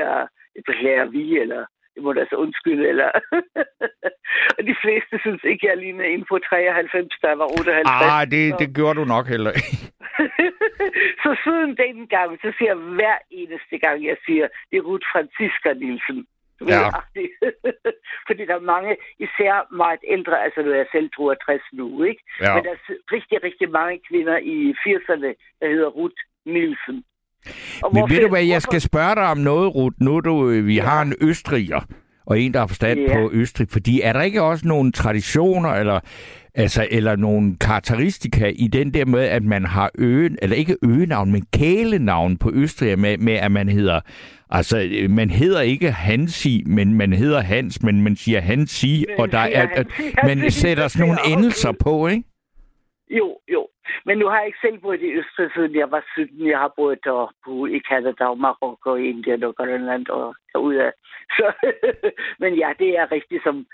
[0.70, 3.10] beklager vi, eller det må der så undskylde, eller...
[4.58, 7.88] og de fleste synes ikke, jeg ligner en på 93, der var 58.
[7.88, 9.76] Ah, det, det gjorde du nok heller ikke.
[11.24, 15.08] så siden den gang, så siger jeg hver eneste gang, jeg siger, det er Ruth
[15.12, 16.20] Franziska Nielsen.
[16.68, 16.90] Ja.
[18.28, 22.22] Fordi der er mange, især meget ældre, altså nu er jeg selv 62 nu, ikke?
[22.42, 22.54] Ja.
[22.54, 22.82] Men der er
[23.16, 25.30] rigtig, rigtig mange kvinder i 80'erne,
[25.60, 27.04] der hedder Ruth Nielsen.
[27.84, 29.96] Og Men ved du hvad, jeg skal spørge dig om noget, Ruth.
[30.02, 31.80] Nu du, øh, vi har en østriger,
[32.26, 33.14] og en, der har forstand Ja.
[33.14, 33.68] på Østrig.
[33.72, 36.00] Fordi er der ikke også nogle traditioner, eller,
[36.56, 41.32] altså, eller nogle karakteristika i den der med, at man har øen, eller ikke øgenavn,
[41.32, 44.00] men kælenavn på Østrig, med, med at man hedder,
[44.50, 49.20] altså, øh, man hedder ikke Hansi, men man hedder Hans, men man siger Hansi, Men
[49.20, 49.88] og der er, at,
[50.24, 52.24] man sætter sådan nogle er endelser på, ikke?
[53.18, 53.68] Jo, jo.
[54.06, 56.48] Men nu har jeg ikke selv boet i Østrig, siden jeg var 17.
[56.48, 60.92] Jeg har boet der på, i Canada og Marokko, Indien og Grønland og derude.
[61.38, 61.46] Så,
[62.42, 63.66] men ja, det er rigtigt som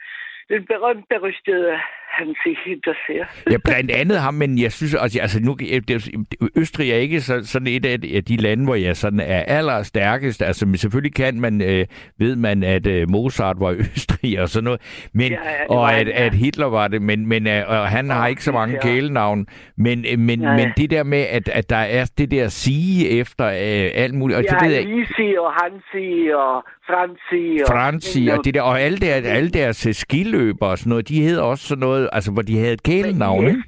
[0.50, 1.80] den berømte, berygtede
[2.18, 3.26] Hansi Hinter siger.
[3.52, 6.16] Ja, blandt andet ham, men jeg synes også, altså nu, det-
[6.56, 10.42] Østrig er ikke så, sådan et af de lande, hvor jeg sådan er allerstærkest.
[10.42, 11.86] Altså selvfølgelig kan man, øh,
[12.20, 14.82] ved man, at øh, Mozart var Østrig og sådan noget,
[15.14, 17.88] men, Ja, ja, det og at, han, at Hitler var det, men, men øh, og
[17.88, 18.82] han har ikke så mange ja.
[18.82, 19.48] kælenavn.
[19.78, 20.56] Men, øh, men, Ja, ja.
[20.56, 24.38] men det der med, at, at der er det der sige efter øh, alt muligt,
[24.38, 27.62] og det Ja, jeg, Lisi og Hansi og Franzi.
[27.62, 31.22] Og, Franci og det der, og alle, der, alle deres skiløber og sådan noget, de
[31.22, 33.64] hedder også sådan noget, altså hvor de havde et kælenavn, ikke?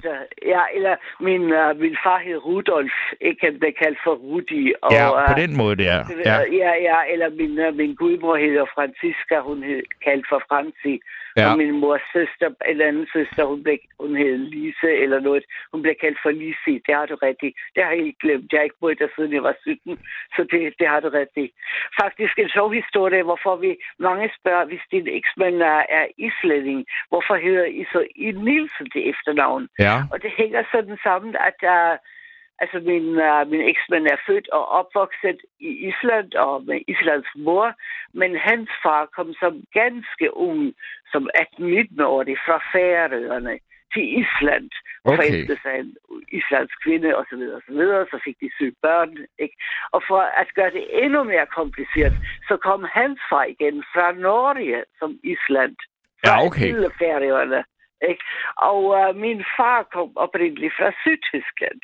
[0.54, 4.72] Ja, eller min, uh, min far hed Rudolf, ikke han blev kaldt for Rudi.
[4.82, 5.84] Og, Ja, øh, på den måde der.
[6.24, 6.32] Ja.
[6.32, 6.38] Ja.
[6.62, 10.94] ja, ja, eller min, uh, min gudmor hedder Franziska, hun hed kaldt for Franzi.
[11.36, 11.50] Ja.
[11.50, 15.44] Og min mors søster, en anden søster, hun, blev, hun hed Lise eller noget.
[15.72, 16.74] Hun blev kaldt for Lise.
[16.86, 17.50] Det har du i.
[17.74, 18.52] Det har jeg helt glemt.
[18.52, 19.98] Jeg har ikke boet der siden jeg var 17,
[20.36, 21.46] så det, det har du i.
[22.02, 27.34] Faktisk en sjov historie, hvorfor vi mange spørger, hvis din eksmand er, er islænding, hvorfor
[27.34, 29.68] hedder I så I Nielsen til efternavn?
[29.78, 29.96] Ja.
[30.12, 31.96] Og det hænger sådan sammen, at der,
[32.62, 37.66] altså min, uh, min eksmand er født og opvokset i Island og med Islands mor,
[38.20, 40.74] men hans far kom som ganske ung,
[41.12, 43.58] som 18-19-årig fra Færøerne
[43.94, 44.70] til Island.
[45.04, 45.16] Okay.
[45.16, 45.96] Forelskede sig en
[46.38, 48.06] islandsk kvinde, og så videre, og så videre.
[48.12, 49.10] Så fik de syv børn,
[49.44, 49.56] ikke?
[49.94, 52.16] Og for at gøre det endnu mere kompliceret,
[52.48, 55.76] så kom hans far igen fra Norge som Island.
[56.20, 56.70] Fra Ja, okay.
[57.00, 57.60] Færøerne.
[58.02, 58.24] Ikke?
[58.56, 61.80] Og uh, min far kom oprindeligt fra Sydtyskland.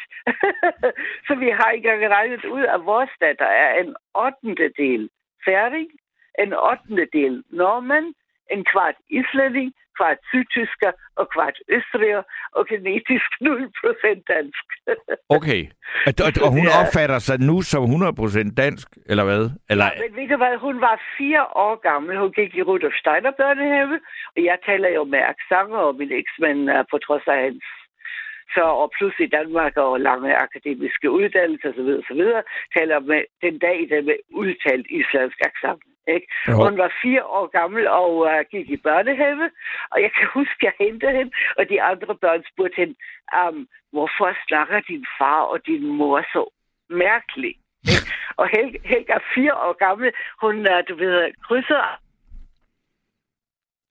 [1.27, 4.69] så vi har ikke engang regnet ud, at vores datter er en 8.
[4.83, 5.11] del
[5.45, 5.91] færing,
[6.39, 7.07] en 8.
[7.13, 8.15] del nordmand,
[8.51, 9.69] en kvart islænding,
[9.99, 12.23] kvart sydtysker og kvart østriger,
[12.57, 14.65] og genetisk 0% dansk.
[15.29, 15.61] Okay.
[16.09, 16.75] Og, og, og hun Ja.
[16.81, 19.45] opfatter sig nu som 100% dansk, eller hvad?
[19.71, 22.19] Eller, Men ved du hvad, hun var fire år gammel.
[22.19, 23.97] Hun gik i Rudolf Steiner børnehave,
[24.37, 27.65] og jeg taler jo med accent, og min eksmand er på trods af hans
[28.57, 31.91] så og plus i Danmark og lange akademiske uddannelser osv.
[32.01, 32.23] osv.
[32.77, 35.83] taler med den dag i dag med udtalt islandsk accent.
[36.09, 36.27] Ikke?
[36.49, 36.55] Jo.
[36.55, 39.51] Hun var fire år gammel og uh, gik i børnehave,
[39.93, 42.95] og jeg kan huske, at jeg hentede hende, og de andre børn spurgte hende,
[43.41, 46.43] um, hvorfor snakker din far og din mor så
[46.91, 47.59] mærkeligt?
[47.93, 48.07] Ikke?
[48.37, 50.13] Og Helga, Helga fire år gammel.
[50.41, 52.01] Hun er, du ved, krydser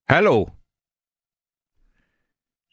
[0.10, 0.46] Hallo?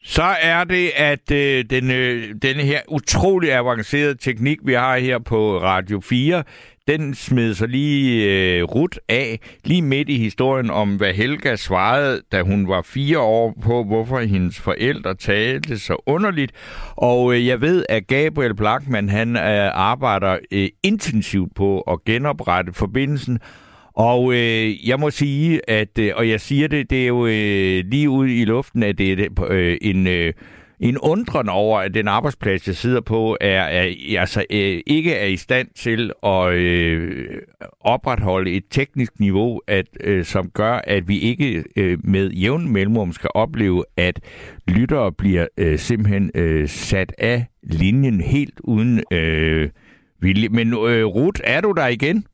[0.03, 5.19] Så er det, at øh, den, øh, denne her utrolig avancerede teknik, vi har her
[5.19, 6.43] på Radio 4,
[6.87, 12.21] den smed sig lige øh, rut af, lige midt i historien om, hvad Helga svarede,
[12.31, 16.51] da hun var fire år på, hvorfor hendes forældre talte så underligt.
[16.95, 22.73] Og øh, jeg ved, at Gabriel Blackman, han øh, arbejder øh, intensivt på at genoprette
[22.73, 23.39] forbindelsen,
[23.93, 27.83] og øh, jeg må sige, at, øh, og jeg siger det, det er jo øh,
[27.85, 30.33] lige ude i luften, at det er øh, en, øh,
[30.81, 35.25] en undren over, at den arbejdsplads, jeg sidder på, er, er altså, øh, ikke er
[35.25, 37.27] i stand til at øh,
[37.79, 43.13] opretholde et teknisk niveau, at, øh, som gør, at vi ikke øh, med jævn mellemrum
[43.13, 44.19] skal opleve, at
[44.67, 49.69] lyttere bliver øh, simpelthen øh, sat af linjen helt uden øh,
[50.19, 50.49] vilje.
[50.49, 52.25] Men øh, Ruth, er du der igen?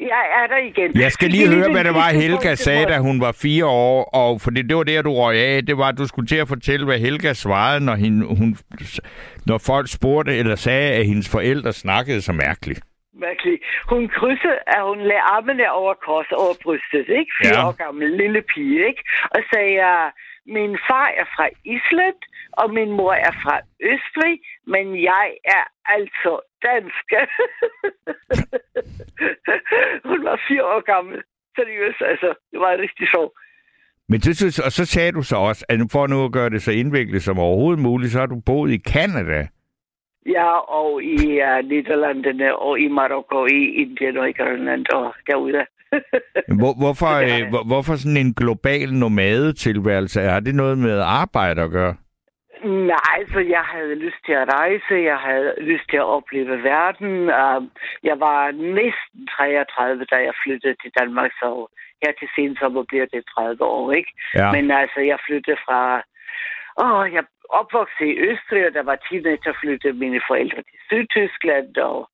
[0.00, 1.00] Jeg er der igen.
[1.00, 4.40] Jeg skal lige høre, hvad det var, Helga sagde, da hun var fire år, og
[4.40, 5.66] for det, det var der, du røg af.
[5.66, 8.56] Det var, at du skulle til at fortælle, hvad Helga svarede, når, hende, hun,
[9.46, 12.80] når folk spurgte eller sagde, at hendes forældre snakkede så mærkeligt.
[13.20, 13.62] Mærkeligt.
[13.88, 17.32] Hun krydsede, at hun lagde armene over kors over brystet, ikke?
[17.42, 17.66] Fire Ja.
[17.68, 19.02] år gammel lille pige, ikke?
[19.34, 20.12] Og sagde, at
[20.56, 21.46] min far er fra
[21.76, 22.18] Island,
[22.52, 23.56] og min mor er fra
[23.92, 24.34] Østrig,
[24.74, 25.26] men jeg
[25.56, 25.64] er
[25.96, 26.32] altså
[26.66, 27.06] dansk.
[30.08, 31.22] hun var fire år gammel.
[31.56, 32.34] Seriøst, altså.
[32.50, 33.32] Det var rigtig sjovt.
[34.08, 36.62] Men det, synes- og så sagde du så også, at for nu at gøre det
[36.62, 39.48] så indviklet som overhovedet muligt, så har du boet i Kanada.
[40.26, 45.66] Ja, og i uh, Nederlandene, og i Marokko, i Indien og i Grønland og derude.
[46.58, 50.20] Hvor, hvorfor, øh, hvor, hvorfor sådan en global nomadetilværelse?
[50.20, 51.94] Har det noget med arbejde at gøre?
[52.64, 57.12] Nej, altså jeg havde lyst til at rejse, jeg havde lyst til at opleve verden.
[57.40, 57.62] Uh,
[58.02, 61.66] jeg var næsten 33, da jeg flyttede til Danmark, så
[62.02, 64.12] her til sensommer bliver det 30 år, ikke?
[64.34, 64.52] Ja.
[64.52, 66.02] Men altså, jeg flyttede fra...
[66.82, 72.10] Åh, jeg opvokset i Østrig, og der var teenager, flyttede mine forældre til Sydtyskland, og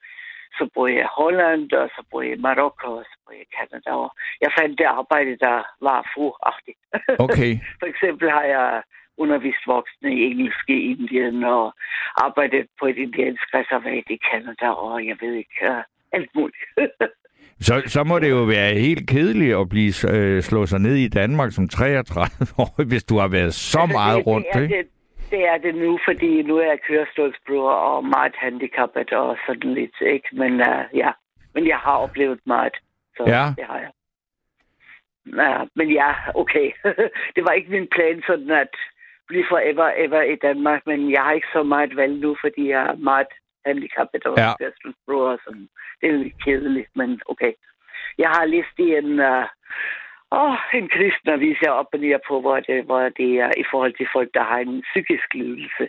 [0.59, 3.47] så boede jeg i Holland, og så boede jeg i Marokko, og så boede jeg
[3.49, 3.91] i Canada.
[3.91, 5.57] Og jeg fandt det arbejde, der
[5.89, 6.81] var fruagtigt.
[7.19, 7.53] Okay.
[7.81, 8.83] For eksempel har jeg
[9.19, 11.75] undervist voksne i engelsk i Indien og
[12.17, 16.65] arbejdet på et indiansk reservat i Canada, og jeg ved ikke, uh, alt muligt.
[17.61, 21.09] Så, så må det jo være helt kedeligt at blive øh, slå sig ned i
[21.09, 24.47] Danmark som 33 år, hvis du har været så meget det, rundt.
[24.53, 24.77] det, er ikke?
[24.77, 24.87] det,
[25.31, 29.97] det er det nu, fordi nu er jeg kørestolsbruger og meget handicappet og sådan lidt,
[30.01, 30.29] ikke?
[30.33, 31.11] Men uh, ja,
[31.55, 32.77] men jeg har oplevet meget,
[33.17, 33.45] så Ja.
[33.59, 33.91] det har jeg.
[35.37, 36.71] Ja, men ja, okay.
[37.35, 38.75] det var ikke min plan sådan at
[39.29, 42.83] blive forever ever i Danmark, men jeg har ikke så meget valg nu, fordi jeg
[42.91, 43.27] er meget
[43.67, 44.53] handicappet og Ja.
[44.59, 45.51] kørestolsbruger, så
[46.01, 47.53] det er lidt kedeligt, men okay.
[48.19, 49.47] Jeg har læst i en, uh,
[50.31, 54.09] oh, en kristen avis, jeg abonnerer på, hvor det, hvor det er i forhold til
[54.13, 55.85] folk, der har en psykisk lidelse,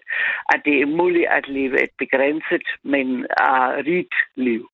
[0.53, 3.07] at det er muligt at leve et begrænset, men
[3.41, 4.69] uh, rigt liv.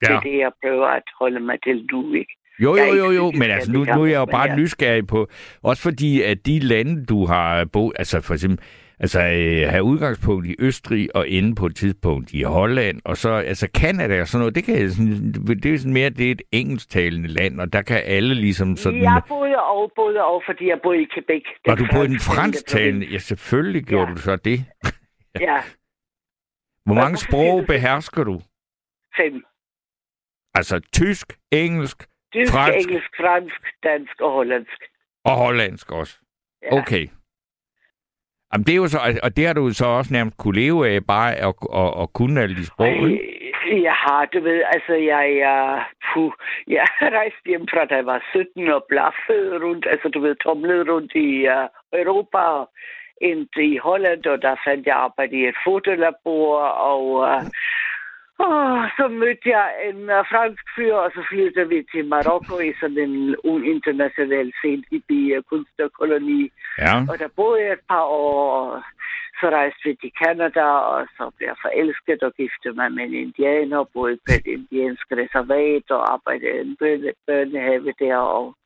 [0.00, 2.34] Det er det, jeg prøver at holde mig til nu, ikke?
[2.60, 4.56] Jo, jo, jo, jo, men altså nu, nu er jeg jo bare ja.
[4.56, 5.28] nysgerrig på,
[5.62, 8.60] også fordi at de lande, du har boet, altså for eksempel,
[9.00, 13.30] altså øh, have udgangspunkt i Østrig og ende på et tidspunkt i Holland, og så,
[13.30, 15.32] altså Kanada og sådan noget, det kan sådan,
[15.62, 19.02] det er sådan mere, det er et engelsktalende land, og der kan alle ligesom sådan...
[19.02, 21.42] Jeg boede og boede og, fordi jeg boede i Quebec.
[21.64, 24.14] Den og du boede i den fransktalende ja selvfølgelig gjorde Ja.
[24.14, 24.64] du så det.
[25.40, 25.56] Ja,
[26.84, 28.40] Hvor mange sprog behersker du?
[29.16, 29.42] fem.
[30.54, 32.78] Altså tysk, engelsk Tysk, Fransk.
[32.78, 34.80] engelsk, fransk, dansk og hollandsk.
[35.24, 36.18] og hollandsk også.
[36.62, 36.78] Ja.
[36.78, 37.08] Okay.
[38.52, 41.06] Jamen, det er jo så, og det har du så også nærmest kunne leve af,
[41.06, 43.32] bare at, at, at kunne alle de sprog, ikke?
[43.88, 46.32] Jeg har, du ved, altså jeg, jeg, puh,
[46.66, 46.86] jeg
[47.18, 51.12] rejste hjem fra, da jeg var 17 og blaffede rundt, altså du ved, tomlede rundt
[51.14, 51.66] i uh,
[52.00, 52.70] Europa og
[53.20, 56.58] endte i Holland, og der fandt jeg arbejde i et fotolabor,
[56.92, 57.42] og uh,
[58.44, 62.72] oh, så mødte jeg en uh, fransk fyr, og så flyttede vi til Marokko i
[62.80, 63.36] sådan en
[63.74, 66.42] international sent hippie kunstnerkoloni.
[66.78, 66.94] Ja.
[67.10, 68.82] Og der boede jeg et par år, og
[69.40, 73.14] så rejste vi til Canada, og så blev jeg forelsket og giftede mig med en
[73.14, 78.56] indianer, boede på et indiansk reservat og arbejdede i en børne, børnehave der, og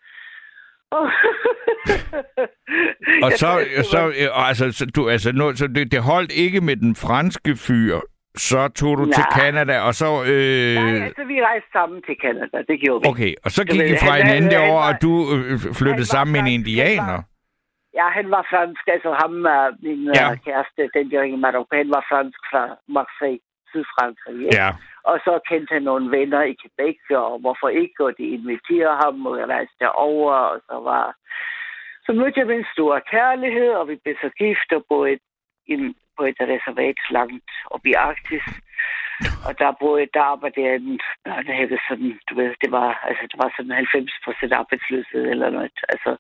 [3.22, 3.50] Og så,
[3.92, 7.56] så øh, altså, så, du, altså, nu, så det, det holdt ikke med den franske
[7.56, 8.00] fyr,
[8.36, 9.12] så tog du Nej.
[9.16, 9.38] til Nej.
[9.40, 10.08] Canada, og så...
[10.32, 13.08] Øh, Nej, altså vi rejste sammen til Canada, det gjorde vi.
[13.10, 16.04] okay, og så gik I fra han- hinanden derovre, var- og du øh, flyttede han
[16.06, 17.18] var sammen med en indianer.
[17.98, 20.28] Ja, han var fransk, altså ham, uh, min Ja.
[20.30, 20.36] ja.
[20.46, 22.62] kæreste, den der i Marokko, han var fransk fra
[22.96, 24.36] Marseille, Sydfrankrig.
[24.44, 24.56] ikke?
[24.62, 24.70] Ja.
[25.10, 29.26] Og så kendte han nogle venner i Quebec, og hvorfor ikke, og de inviterede ham,
[29.26, 31.04] og jeg rejste derover, og så var...
[32.06, 35.18] Så mødte jeg min store kærlighed, og vi blev så gift og boede
[35.72, 38.46] in, på et reservat langt op i Arktis.
[39.46, 43.38] Og der boede, der arbejdede jeg en børnehave, sådan, du ved, det var, altså, det
[43.42, 45.78] var sådan 90 procent arbejdsløshed eller noget.
[45.92, 46.10] Altså,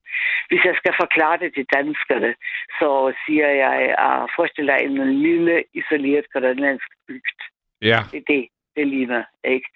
[0.48, 2.32] hvis jeg skal forklare det til danskerne,
[2.78, 2.88] så
[3.24, 3.76] siger jeg,
[4.06, 7.38] at forestil dig en lille, isoleret grønlandsk bygd.
[7.90, 7.98] Ja.
[8.10, 8.44] Det er det,
[8.76, 9.22] det ligner,
[9.54, 9.68] ikke?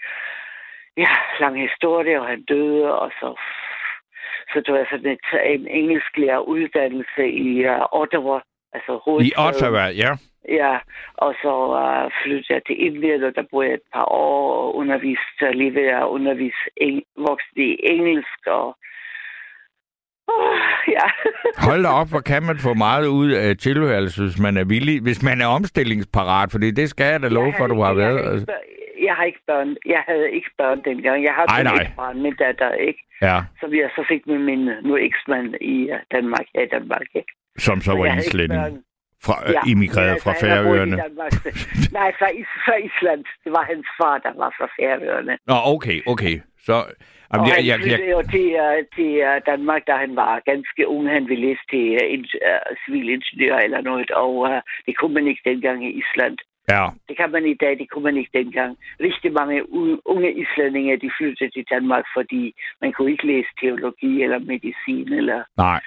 [0.96, 3.28] Ja, lang historie, og han døde, og så...
[4.52, 8.40] Så det var sådan et, en engelsklærer uddannelse i uh, Ottawa,
[8.74, 9.46] altså I hovedstaden.
[9.48, 10.12] Ottawa, ja.
[10.48, 10.74] Ja,
[11.14, 11.52] og så
[11.82, 15.74] uh, flyttede jeg til Indien, og der boede jeg et par år og underviste, lige
[15.74, 18.66] ved at undervise eng- voksne i engelsk, og
[20.32, 20.58] uh,
[20.96, 21.06] ja.
[21.68, 25.02] Hold da op, hvor kan man få meget ud af tilværelse, hvis man er villig,
[25.02, 28.18] hvis man er omstillingsparat, for det skal jeg da love for, du har jeg været.
[28.18, 28.40] Havde Altså.
[28.40, 28.70] ikke, bør-
[29.06, 29.76] jeg har ikke børn.
[29.86, 31.24] Jeg havde ikke børn dengang.
[31.24, 31.82] Jeg har Ej, kun nej.
[31.82, 33.00] et barn, min datter, ikke?
[33.22, 37.06] Ja, Som jeg så fik med min nu eksmand i uh, Danmark, ja, i Danmark,
[37.14, 37.32] ikke?
[37.58, 38.84] Som så var islænding.
[39.26, 40.96] Fra, ja, immigreret fra Færøerne.
[40.96, 41.32] Danmark.
[41.98, 42.28] Nej, fra,
[42.64, 43.24] fra Island.
[43.44, 45.34] Det var hans far, der var fra Færøerne.
[45.46, 46.36] Nå, okay, okay.
[46.66, 46.76] Så,
[47.30, 50.32] jamen, og jeg, jeg, flyttede jeg, jo til, uh, til uh, Danmark, da han var
[50.50, 51.04] ganske ung.
[51.16, 52.18] Han ville læse til uh,
[52.50, 56.36] uh, civilingeniør eller noget, og uh, det kunne man ikke dengang i Island.
[56.74, 58.72] ja, Det kan man i dag, det kunne man ikke dengang.
[59.06, 59.56] Rigtig mange
[60.14, 62.42] unge islændinge, de flyttede til Danmark, fordi
[62.82, 65.80] man kunne ikke læse teologi eller medicin eller nej.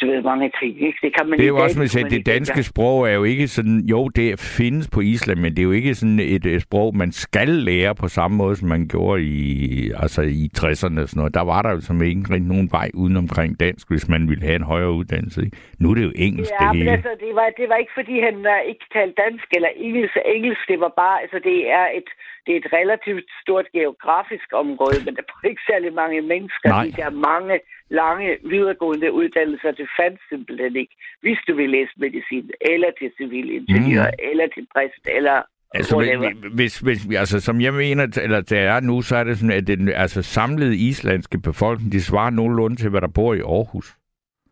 [0.00, 0.82] Du ved, mange ting.
[0.86, 0.98] Ikke?
[1.02, 2.64] Det kan man Det er jo også man det ikke danske dengang.
[2.64, 5.94] sprog er jo ikke sådan, jo, det findes på Island, men det er jo ikke
[5.94, 10.22] sådan et, et sprog, man skal lære på samme måde, som man gjorde i, altså
[10.22, 11.34] i 60'erne og sådan noget.
[11.34, 14.44] Der var der jo som ikke rigtig nogen vej uden omkring dansk, hvis man ville
[14.44, 15.40] have en højere uddannelse.
[15.44, 15.56] Ikke?
[15.80, 16.90] Nu er det jo engelsk, Ja, det men hele.
[16.96, 20.14] altså, det var, det var ikke, fordi han uh, ikke talte dansk eller engelsk.
[20.36, 22.08] Engelsk, det var bare, altså, det er et,
[22.48, 26.68] det er et relativt stort geografisk område, men der er ikke særlig mange mennesker.
[26.68, 26.84] Nej.
[26.84, 27.54] De der mange
[28.00, 30.94] lange videregående uddannelser, det fandt simpelthen ikke.
[31.24, 34.30] Hvis du vil læse medicin, eller til civilingeniør, Mm.
[34.30, 35.38] eller til præst, eller
[35.74, 36.30] Altså, whatever.
[36.54, 39.66] hvis, hvis, altså, som jeg mener, eller det er nu, så er det sådan, at
[39.66, 43.88] den altså, samlede islandske befolkning, de svarer nogenlunde til, hvad der bor i Aarhus.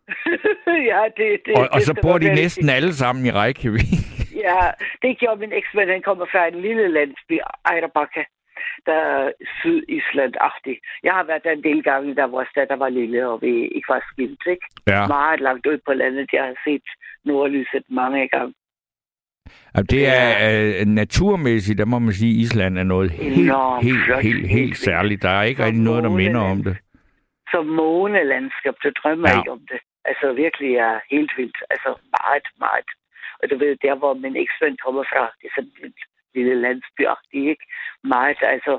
[0.91, 3.81] ja, det, det, Og, og det så skal bor de næsten alle sammen i Reykjavik.
[4.49, 4.61] Ja,
[5.01, 5.89] det gjorde min eksmand.
[5.89, 7.35] Han kommer fra en lille landsby,
[7.65, 8.23] Ejderbakka,
[8.85, 10.75] der er syd-Island-agtig.
[11.03, 13.89] Jeg har været der en del gange, da vores datter var lille, og vi ikke
[13.89, 14.65] var skilt, ikke?
[14.87, 15.07] ja.
[15.07, 16.29] Meget langt ud på landet.
[16.33, 16.87] Jeg har set
[17.25, 18.53] nordlyset mange gange.
[19.75, 23.83] Altså, det er øh, naturmæssigt, der må man sige, at Island er noget helt, Enormt
[23.83, 25.21] helt, flot, helt, helt helt særligt.
[25.21, 26.77] Der er ikke rigtig noget, der minder om det.
[27.51, 29.37] Som månelandskab, du drømmer ja.
[29.37, 29.79] ikke om det.
[30.05, 31.57] Altså virkelig er helt vildt.
[31.69, 32.89] Altså meget, meget.
[33.39, 35.93] Og du ved, der hvor min eksmand kommer fra, det er sådan en
[36.37, 37.65] lille landsby, ikke?
[38.03, 38.73] Meget, altså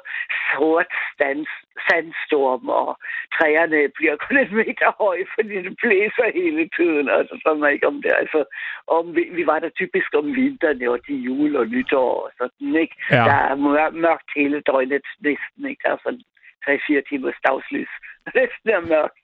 [0.51, 1.51] sort stands,
[1.87, 2.89] sandstorm, og
[3.37, 7.75] træerne bliver kun en meter høje, fordi det blæser hele tiden, og så drømmer jeg
[7.75, 8.13] ikke om det.
[8.23, 8.41] Altså,
[8.87, 12.75] om vi, vi var der typisk om vinteren, og til jul og nytår og sådan,
[12.83, 12.97] ikke?
[13.11, 13.25] Ja.
[13.29, 15.83] Der er mør- mørkt hele døgnet næsten, ikke?
[15.85, 16.25] Der er sådan
[16.69, 17.93] 3-4 timers dagslys.
[18.39, 19.19] Resten er mørkt.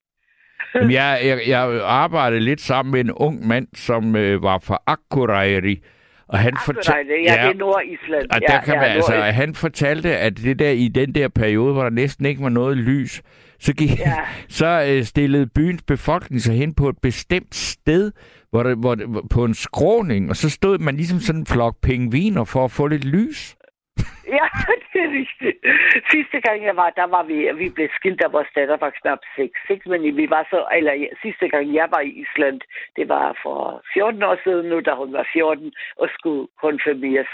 [0.74, 4.78] Jamen, jeg, jeg, jeg arbejdede lidt sammen med en ung mand, som øh, var fra
[4.86, 5.82] Akureyri.
[6.28, 8.30] Og han Akkurat, ja, ja, det er Nordisland.
[8.30, 9.34] Og ja, der kan ja, man, altså, Nordisland.
[9.34, 12.76] han fortalte, at det der i den der periode, hvor der næsten ikke var noget
[12.76, 13.22] lys,
[13.58, 14.14] så, gik, Ja.
[14.58, 18.12] så øh, stillede byens befolkning sig hen på et bestemt sted,
[18.50, 21.76] hvor det, hvor det, på en skråning, og så stod man ligesom sådan en flok
[21.82, 23.56] pingviner for at få lidt lys.
[24.38, 24.46] Ja,
[24.92, 25.58] det er rigtigt.
[26.10, 29.18] Sidste gang jeg var, der var vi, vi blev skilt, af vores datter var knap
[29.36, 29.60] 6.
[29.70, 29.90] Ikke?
[29.90, 32.60] Men vi var så, eller sidste gang jeg var i Island,
[32.96, 37.32] det var for 14 år siden nu, da hun var 14 og skulle konfirmeres.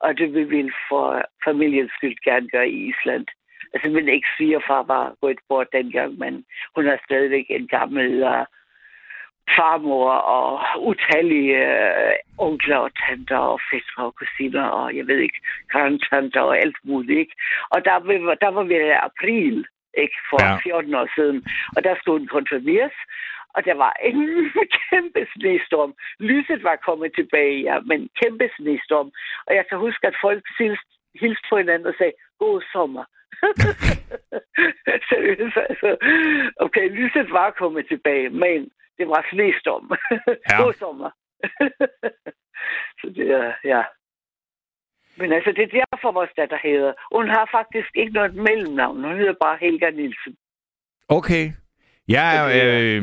[0.00, 3.26] Og det vi ville for familiens skyld gerne gøre i Island.
[3.74, 6.44] Altså min eks-svigerfar var gået bort dengang, men
[6.74, 8.44] hun er stadigvæk en gammel uh,
[9.56, 10.50] farmor og
[10.88, 15.40] utallige øh, onkler og tanter og fætter og kusiner og jeg ved ikke,
[15.72, 17.18] grandtanter og alt muligt.
[17.18, 17.34] Ikke?
[17.70, 17.98] Og der,
[18.40, 20.56] der var vi i april ikke, for ja.
[20.56, 21.44] 14 år siden,
[21.76, 22.96] og der stod en konfirmeres,
[23.54, 24.18] og der var en
[24.90, 25.94] kæmpe snestorm.
[26.20, 29.10] Lyset var kommet tilbage, ja, men kæmpe snestorm.
[29.46, 30.90] Og jeg kan huske, at folk hilste,
[31.20, 33.04] hilste på hinanden og sagde, god sommer.
[35.10, 35.96] Seriøst, altså.
[36.56, 38.70] Okay, lyset var kommet tilbage, men
[39.00, 39.86] det var snestorm.
[40.50, 40.56] Ja.
[40.62, 41.10] God sommer.
[43.00, 43.82] så det er, ja.
[45.20, 46.92] Men altså, det er derfor, vores datter hedder.
[47.16, 49.04] Hun har faktisk ikke noget mellemnavn.
[49.04, 50.34] Hun hedder bare Helga Nielsen.
[51.08, 51.44] Okay.
[52.08, 52.26] Ja,
[52.58, 53.02] øh,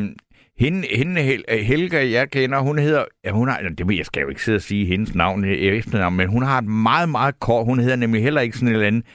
[0.60, 1.22] hende, hende
[1.70, 3.06] Helga, jeg kender, hun hedder...
[3.24, 6.28] Ja, hun har, det jeg skal jo ikke sidde og sige hendes navn efternavn, men
[6.30, 7.66] hun har et meget, meget kort...
[7.66, 9.06] Hun hedder nemlig heller ikke sådan et eller andet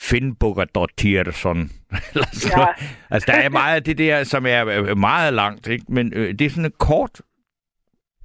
[0.00, 1.58] Finnbogadottirsson.
[2.56, 2.66] ja.
[3.10, 5.84] altså, der er meget af det der, som er meget langt, ikke?
[5.88, 7.20] men øh, det er sådan et kort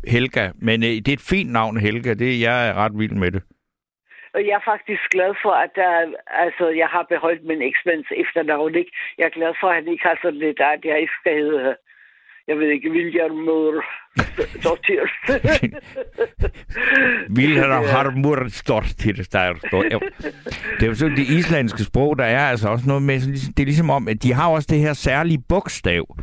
[0.07, 2.13] Helga, men øh, det er et fint navn, Helga.
[2.13, 3.43] Det, jeg er ret vild med det.
[4.33, 5.91] Og jeg er faktisk glad for, at der,
[6.45, 8.75] altså, jeg har beholdt min eksmænds efternavn.
[8.75, 8.91] Ikke?
[9.17, 11.75] Jeg er glad for, at han ikke har sådan lidt, at jeg ikke skal hedde
[12.47, 13.83] jeg ved ikke, Viljarmur
[14.63, 15.03] Dottir.
[17.35, 18.35] Viljarmur
[18.67, 19.23] Dottir, der
[19.67, 19.83] står.
[20.79, 23.19] Det er jo sådan, det islandske sprog, der er altså også noget med,
[23.57, 26.17] det er ligesom om, at de har også det her særlige bogstav,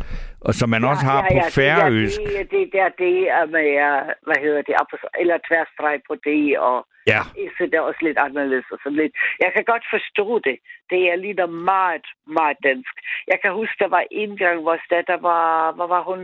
[0.46, 2.20] og som man ja, også har ja, ja, på færøsk.
[2.20, 3.68] Det, det, det, det er med,
[4.26, 4.74] hvad hedder det,
[5.22, 6.76] eller tværstreg på det, og
[7.12, 7.20] ja.
[7.56, 9.12] så det er også lidt anderledes og sådan lidt.
[9.44, 10.56] Jeg kan godt forstå det.
[10.90, 12.06] Det er lige meget,
[12.38, 12.94] meget dansk.
[13.30, 16.20] Jeg kan huske, der var en gang, hvor datter var, hvor var hun,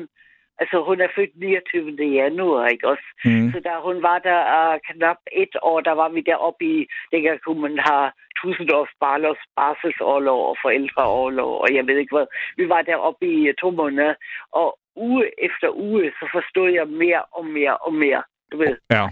[0.61, 2.15] Altså, hun er født 29.
[2.21, 3.07] januar, ikke også?
[3.25, 3.49] Mm.
[3.53, 7.41] Så da hun var der uh, knap et år, der var vi deroppe i, det
[7.45, 8.07] kunne man have
[8.39, 12.27] tusindårs barlers barselsårlov og forældreårlov, og jeg ved ikke hvad.
[12.57, 14.15] Vi var deroppe i to måneder,
[14.53, 18.23] og uge efter uge, så forstod jeg mere og mere og mere.
[18.53, 19.05] Du ved, ja.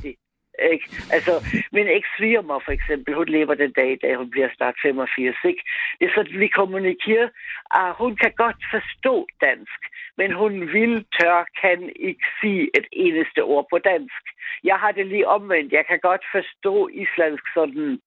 [0.72, 0.86] Ikke?
[1.10, 1.32] Altså,
[1.72, 5.62] min eks-svigermor for eksempel, hun lever den dag i dag, hun bliver snart 85, ikke?
[6.00, 7.28] Det er sådan, vi kommunikerer,
[7.74, 9.80] at hun kan godt forstå dansk,
[10.16, 14.22] men hun vil, tør, kan ikke sige et eneste ord på dansk.
[14.64, 15.72] Jeg har det lige omvendt.
[15.72, 18.00] Jeg kan godt forstå islandsk sådan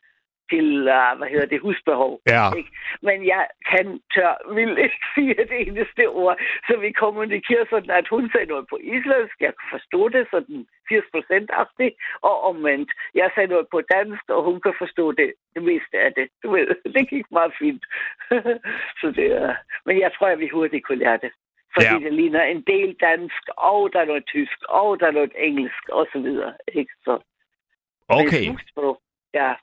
[0.52, 0.68] til,
[0.98, 2.14] uh, hvad hedder det, husbehov.
[2.36, 2.46] Ja.
[2.60, 2.72] Ikke?
[3.02, 6.38] Men jeg kan, tør, vil ikke sige det eneste ord,
[6.68, 10.68] så vi kommunikerer sådan, at hun sagde noget på islandsk, jeg kan forstå det sådan
[10.90, 11.92] 80 procent af det,
[12.22, 16.14] og omvendt, jeg sagde noget på dansk, og hun kan forstå det, det meste af
[16.14, 16.28] det.
[16.44, 17.84] Du ved, det gik meget fint.
[19.00, 21.32] så det er, men jeg tror, at vi hurtigt kunne lære det.
[21.74, 22.00] Fordi ja.
[22.06, 25.84] det ligner en del dansk, og der er noget tysk, og der er noget engelsk,
[25.90, 26.54] og så videre.
[26.74, 26.94] Ikke?
[27.04, 27.20] Så,
[28.08, 28.44] okay.
[29.34, 29.54] Ja.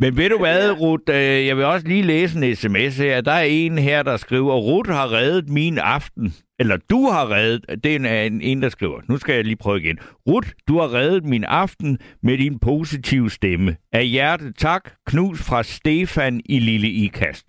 [0.00, 1.02] Men ved du hvad, Ruth?
[1.10, 3.20] Øh, jeg vil også lige læse en sms her.
[3.20, 6.26] Der er en her, der skriver, Ruth har reddet min aften.
[6.60, 9.00] Eller du har reddet, det er en, en, der skriver.
[9.08, 9.98] Nu skal jeg lige prøve igen.
[10.28, 13.76] Ruth, du har reddet min aften med din positive stemme.
[13.92, 14.90] Af hjerte tak.
[15.06, 17.46] Knus fra Stefan i Lille Ikast.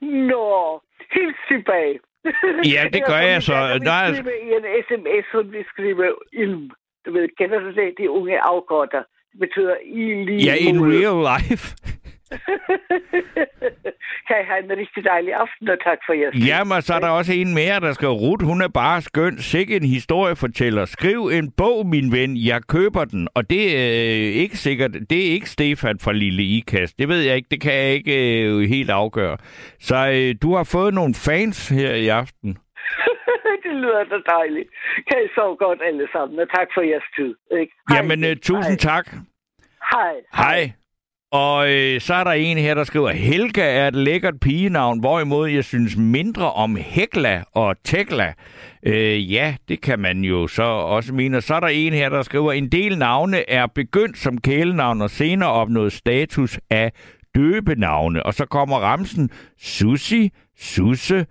[0.00, 0.82] Nå,
[1.16, 1.98] helt tilbage.
[2.74, 3.52] Ja, det gør jeg så.
[3.84, 4.08] Der er...
[4.48, 6.70] I en sms, som vi skriver ilm.
[7.06, 7.94] Du ved, kender du det?
[7.98, 9.02] De unge afkorter
[9.40, 11.76] betyder i lige Ja, in real life.
[14.26, 17.08] kan I have en rigtig dejlig aften, og tak for jeres Jamen, så er der
[17.08, 19.38] også en mere, der skal Rut, hun er bare skøn.
[19.38, 20.84] Sikke en historiefortæller.
[20.84, 22.36] Skriv en bog, min ven.
[22.36, 23.28] Jeg køber den.
[23.34, 24.92] Og det er øh, ikke sikkert.
[25.10, 26.98] Det er ikke Stefan fra Lille Ikast.
[26.98, 27.48] Det ved jeg ikke.
[27.50, 29.36] Det kan jeg ikke øh, helt afgøre.
[29.80, 32.56] Så øh, du har fået nogle fans her i aften.
[33.76, 34.68] Det lyder da dejligt.
[35.08, 37.32] Kan I sove godt alle sammen, og tak for jeres tid.
[37.60, 37.72] Ikke?
[37.88, 37.96] Hej.
[37.96, 38.90] Jamen, uh, tusind Hej.
[38.90, 39.06] tak.
[39.92, 40.14] Hej.
[40.42, 40.60] Hej.
[41.32, 45.48] Og øh, så er der en her, der skriver, Helga er et lækkert pigenavn, hvorimod
[45.48, 48.32] jeg synes mindre om Hekla og Tekla.
[48.86, 51.36] Øh, ja, det kan man jo så også mene.
[51.36, 55.02] Og så er der en her, der skriver, en del navne er begyndt som kælenavn
[55.02, 56.92] og senere opnået status af
[57.34, 58.26] døbenavne.
[58.26, 61.26] Og så kommer ramsen Susi, Susse,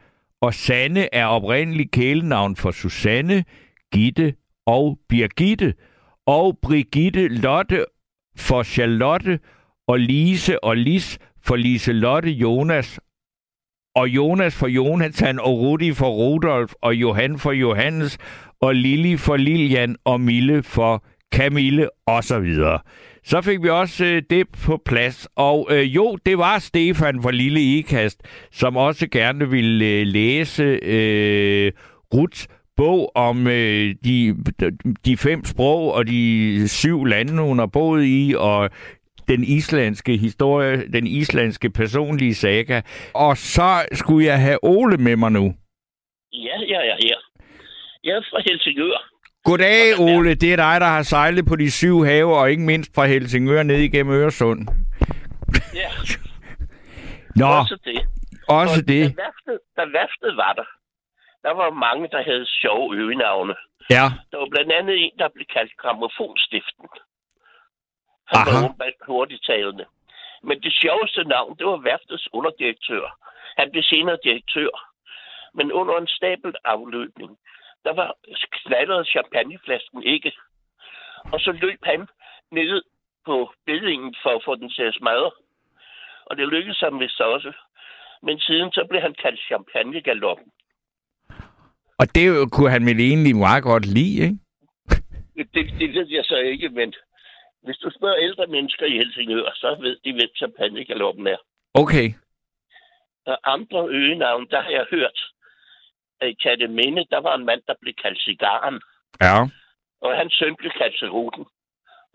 [0.46, 3.44] og Sanne er oprindeligt kælenavn for Susanne,
[3.94, 4.34] Gitte
[4.66, 5.74] og Birgitte,
[6.26, 7.86] og Brigitte Lotte
[8.38, 9.40] for Charlotte,
[9.88, 13.00] og Lise og Lis for Lise Lotte Jonas,
[13.96, 18.18] og Jonas for Jonathan, og Rudi for Rudolf, og Johan for Johannes,
[18.62, 21.04] og Lili for Lilian, og Mille for
[21.36, 22.24] Camille, og
[23.26, 25.28] så fik vi også øh, det på plads.
[25.36, 30.64] Og øh, jo, det var Stefan fra Lille Ikast, som også gerne ville øh, læse
[30.64, 31.72] øh,
[32.14, 32.48] Ruts
[32.78, 34.36] bog om øh, de,
[35.06, 38.70] de fem sprog og de syv lande, hun har boet i, og
[39.28, 42.82] den islandske historie, den islandske personlige saga.
[43.14, 45.56] Og så skulle jeg have Ole med mig nu.
[46.34, 47.16] Ja, ja, ja, ja.
[48.04, 49.15] Jeg er fra Helsingør.
[49.46, 50.36] Goddag, Ole.
[50.36, 53.64] Det er dig, der har sejlet på de syv have, og ikke mindst fra Helsingør
[53.64, 54.62] ned igennem Øresund.
[55.82, 55.90] Ja,
[57.40, 58.00] Nå, også det.
[58.48, 59.04] også Og det.
[59.18, 60.68] Da værftet, da værftet var der,
[61.46, 63.56] der var mange, der havde sjove øgenavne.
[63.90, 66.88] Ja, Der var blandt andet en, der blev kaldt Gramofonstiften.
[68.32, 68.50] Han Aha.
[68.52, 69.86] var åbenbart hurtigtalende.
[70.48, 73.06] Men det sjoveste navn, det var værftets underdirektør.
[73.60, 74.74] Han blev senere direktør.
[75.58, 77.32] Men under en stabelt afløbning,
[77.86, 78.10] der var
[78.58, 80.32] knaldret champagneflasken ikke.
[81.34, 82.08] Og så løb han
[82.52, 82.82] ned
[83.26, 85.32] på bedingen for at få den til at smadre.
[86.26, 87.52] Og det lykkedes ham vist også.
[88.22, 90.52] Men siden så blev han kaldt champagnegaloppen.
[92.00, 94.40] og det kunne han vel egentlig meget godt lide, ikke?
[95.54, 96.94] Det, det, ved jeg så ikke, men
[97.64, 101.38] hvis du spørger ældre mennesker i Helsingør, så ved de, hvem champagnegaloppen er.
[101.74, 102.08] Okay.
[103.26, 105.35] Og andre øgenavn, der har jeg hørt,
[106.34, 108.78] i Katteminde, der var en mand, der blev kaldt Cigaren,
[109.22, 109.38] Ja.
[110.06, 111.44] og hans søn blev kaldt Seruten,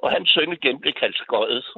[0.02, 1.64] og hans søn igen blev kaldt Skøjet.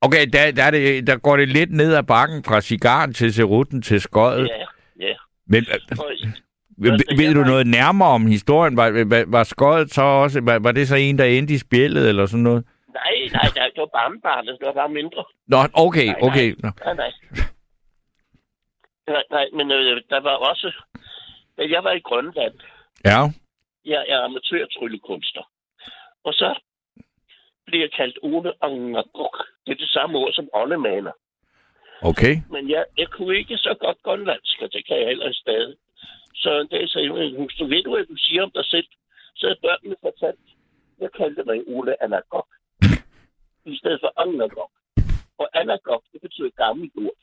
[0.00, 3.34] Okay, der, der, er det, der går det lidt ned ad bakken fra cigaren til
[3.34, 4.48] cerutten til skøjet.
[4.48, 4.64] Ja,
[5.06, 5.14] ja.
[5.46, 6.10] Men øh, Og,
[6.78, 8.76] ved, ved du noget nærmere om historien?
[8.76, 12.08] Var, var, var skøjet så også, var, var det så en, der endte i spjældet
[12.08, 12.64] eller sådan noget?
[12.94, 15.24] nej, nej, nej, det var barnebarnet, det var bare mindre.
[15.48, 16.54] Nå, okay, Nej, okay.
[16.58, 16.70] Nå.
[16.84, 17.10] Nej, nej.
[19.06, 20.72] Nej, nej men øh, der var også...
[21.58, 22.54] Da jeg var i Grønland,
[23.04, 23.20] Ja,
[23.84, 25.50] jeg er amatørtryllekunstner.
[26.24, 26.60] Og så
[27.66, 29.36] blev jeg kaldt Ole Angagok.
[29.66, 31.12] Det er det samme ord som åndemaner.
[32.02, 32.34] okay.
[32.50, 35.76] Men jeg, jeg kunne ikke så godt grønlandsk, og det kan jeg heller stadig.
[36.34, 38.88] Så en dag sagde hus, du ved du, hvad du siger om dig selv?
[39.36, 40.46] Så havde børnene fortalt,
[40.98, 42.48] jeg kaldte mig Ole Anagok.
[43.64, 44.70] I stedet for Angagok.
[45.38, 47.22] Og Anagok, det betyder gammel lort.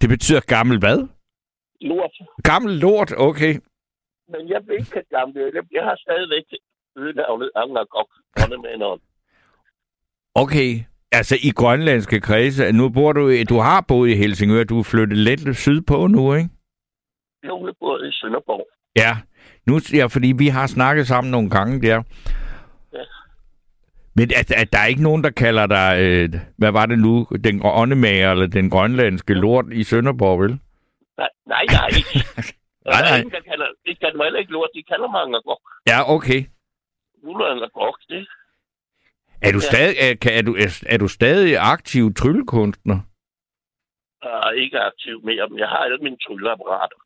[0.00, 0.98] Det betyder gammel hvad?
[1.80, 2.14] Lort.
[2.44, 3.54] Gammel lort, okay.
[4.28, 5.36] Men jeg blev ikke gammel.
[5.54, 6.44] Jeg, jeg har stadigvæk
[6.96, 8.10] øgenavnet Angagok,
[8.42, 9.00] åndemaneren.
[10.34, 10.70] Okay.
[11.12, 15.18] Altså i grønlandske kredse, nu bor du, du har boet i Helsingør, du er flyttet
[15.18, 16.48] lidt sydpå nu, ikke?
[17.42, 18.66] Jeg bor i Sønderborg.
[18.96, 19.12] Ja,
[19.66, 22.02] nu, ja, fordi vi har snakket sammen nogle gange der.
[24.16, 27.26] Men at, at der er ikke nogen, der kalder dig, øh, hvad var det nu,
[27.44, 30.50] den åndemager eller den grønlandske lort i Sønderborg, vel?
[31.18, 31.88] Nej, nej, nej.
[32.84, 33.16] Nej, nej.
[33.18, 35.60] ingen, der kalder, de kalder mig heller ikke lort, de kalder mig Angagok.
[35.88, 36.44] Ja, okay.
[37.24, 38.26] Ole Angagok, det
[39.42, 39.68] Er du, Ja.
[39.70, 42.98] stadig, er, kan, er, du, er, er du stadig aktiv tryllekunstner?
[44.22, 46.96] er ikke aktiv mere, men jeg har alle mine trylleapparater.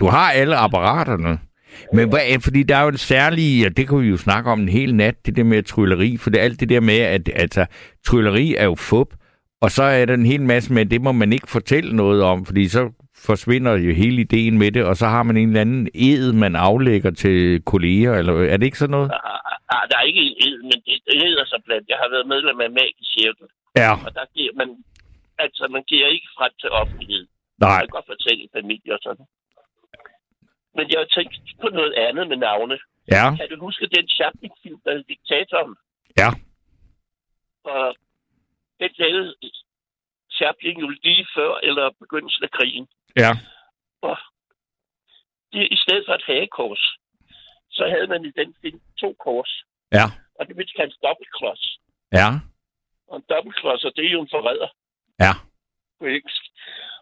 [0.00, 1.38] Du har alle apparaterne.
[1.92, 4.60] Men hvad, fordi der er jo en særlig, og det kunne vi jo snakke om
[4.60, 7.30] en hel nat, det der med trylleri, for det er alt det der med, at
[7.34, 7.66] altså,
[8.06, 9.14] trylleri er jo fup,
[9.60, 12.22] og så er der en hel masse med, at det må man ikke fortælle noget
[12.22, 12.90] om, fordi så
[13.28, 16.56] forsvinder jo hele ideen med det, og så har man en eller anden ed, man
[16.56, 19.10] aflægger til kolleger, eller er det ikke sådan noget?
[19.10, 19.16] Der,
[19.76, 21.88] er, der er ikke en ed, men det, hedder så blandt.
[21.88, 23.46] Jeg har været medlem af Magisk Cirkel,
[23.82, 24.68] Ja, og der giver man,
[25.44, 27.24] altså man giver ikke frem til offentlighed.
[27.58, 27.70] nej.
[27.70, 29.26] Jeg kan godt fortælle familie og sådan.
[30.76, 32.78] Men jeg har tænkt på noget andet med navne.
[33.10, 35.76] Ja, Kan du huske den Chaplin-film, der hed Diktatoren?
[36.16, 36.28] Ja.
[37.64, 37.96] Og
[38.80, 39.34] den lavede
[40.36, 42.86] Chaplin jo lige før eller begyndelsen af krigen.
[43.16, 43.30] ja,
[44.02, 44.16] Og
[45.52, 46.84] det, i stedet for et hagekors,
[47.70, 49.64] så havde man i den film to kors.
[49.92, 50.04] ja,
[50.38, 51.78] Og det blev kaldt dobbeltklods.
[52.12, 52.28] ja,
[53.08, 54.68] Og en dobbeltklodser, det er jo en forræder
[55.20, 55.32] ja.
[55.98, 56.42] på engelsk.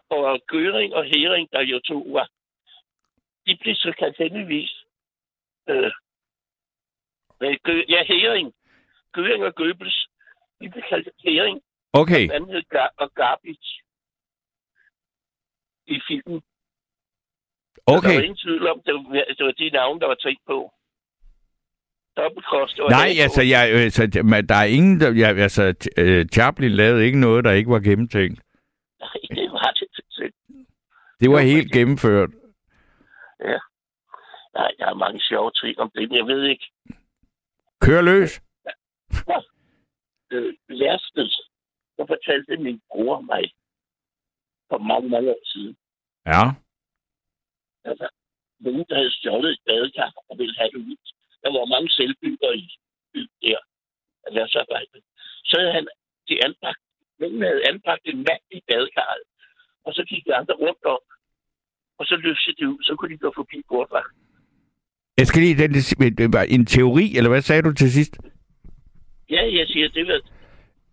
[0.09, 2.27] Og Gøring og Hering, der jo to var,
[3.45, 4.71] de blev så kaldt henholdsvis.
[5.69, 5.91] Øh,
[7.63, 8.53] Gø, ja, Hering.
[9.13, 10.07] Gøring og Goebbels,
[10.61, 11.61] de blev kaldt Hering.
[11.93, 13.69] Okay, anden hed Gar- og Garbage
[15.87, 16.41] i filmen.
[17.75, 18.21] Så der var okay.
[18.23, 19.01] ingen tvivl om, det var,
[19.37, 20.73] det var de navne, der var tænkt på.
[22.15, 26.71] Det var Nej, altså, jeg, altså, man- der er ingen, der, jeg, altså, øh, Chaplin
[26.71, 28.39] lavede ikke noget, der ikke var gennemtænkt.
[28.99, 29.87] Nej, det var det.
[30.17, 30.33] det-
[31.19, 31.97] Det var helt men-
[33.43, 33.61] gennemført.
[34.53, 36.71] Nej, der er mange sjove ting om det, men jeg ved ikke.
[37.81, 38.41] Kør løs.
[40.31, 41.29] øh, værsted,
[41.97, 43.53] der fortalte min bror mig
[44.69, 45.77] for mange, mange år siden.
[46.25, 46.43] Ja,
[47.85, 48.07] Altså,
[48.59, 50.97] nogen, der havde stjålet et badekar og ville have det ud.
[51.43, 52.69] Der var mange selvbygger i
[53.41, 53.59] der.
[54.27, 54.87] At jeg så
[55.45, 55.87] Så havde han
[56.29, 56.81] de anbragt,
[57.19, 59.23] nogen havde anbragt en mand i badekarret,
[59.85, 61.01] og så gik de andre rundt om,
[61.99, 64.17] og så løftede de ud, så kunne de gå forbi portvagten.
[65.17, 65.73] Jeg skal lige, den,
[66.49, 68.17] en teori, eller hvad sagde du til sidst?
[69.29, 70.19] Ja, jeg siger, det var...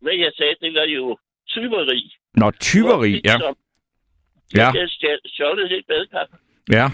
[0.01, 2.16] Hvad jeg sagde, det var jo tyveri.
[2.34, 3.36] Nå, tyveri, ja.
[4.55, 4.70] Ja.
[4.72, 4.88] Jeg
[5.26, 6.26] stjålet lidt badekar.
[6.72, 6.86] Ja.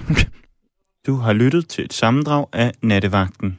[1.07, 3.59] Du har lyttet til et sammendrag af Nattevagten.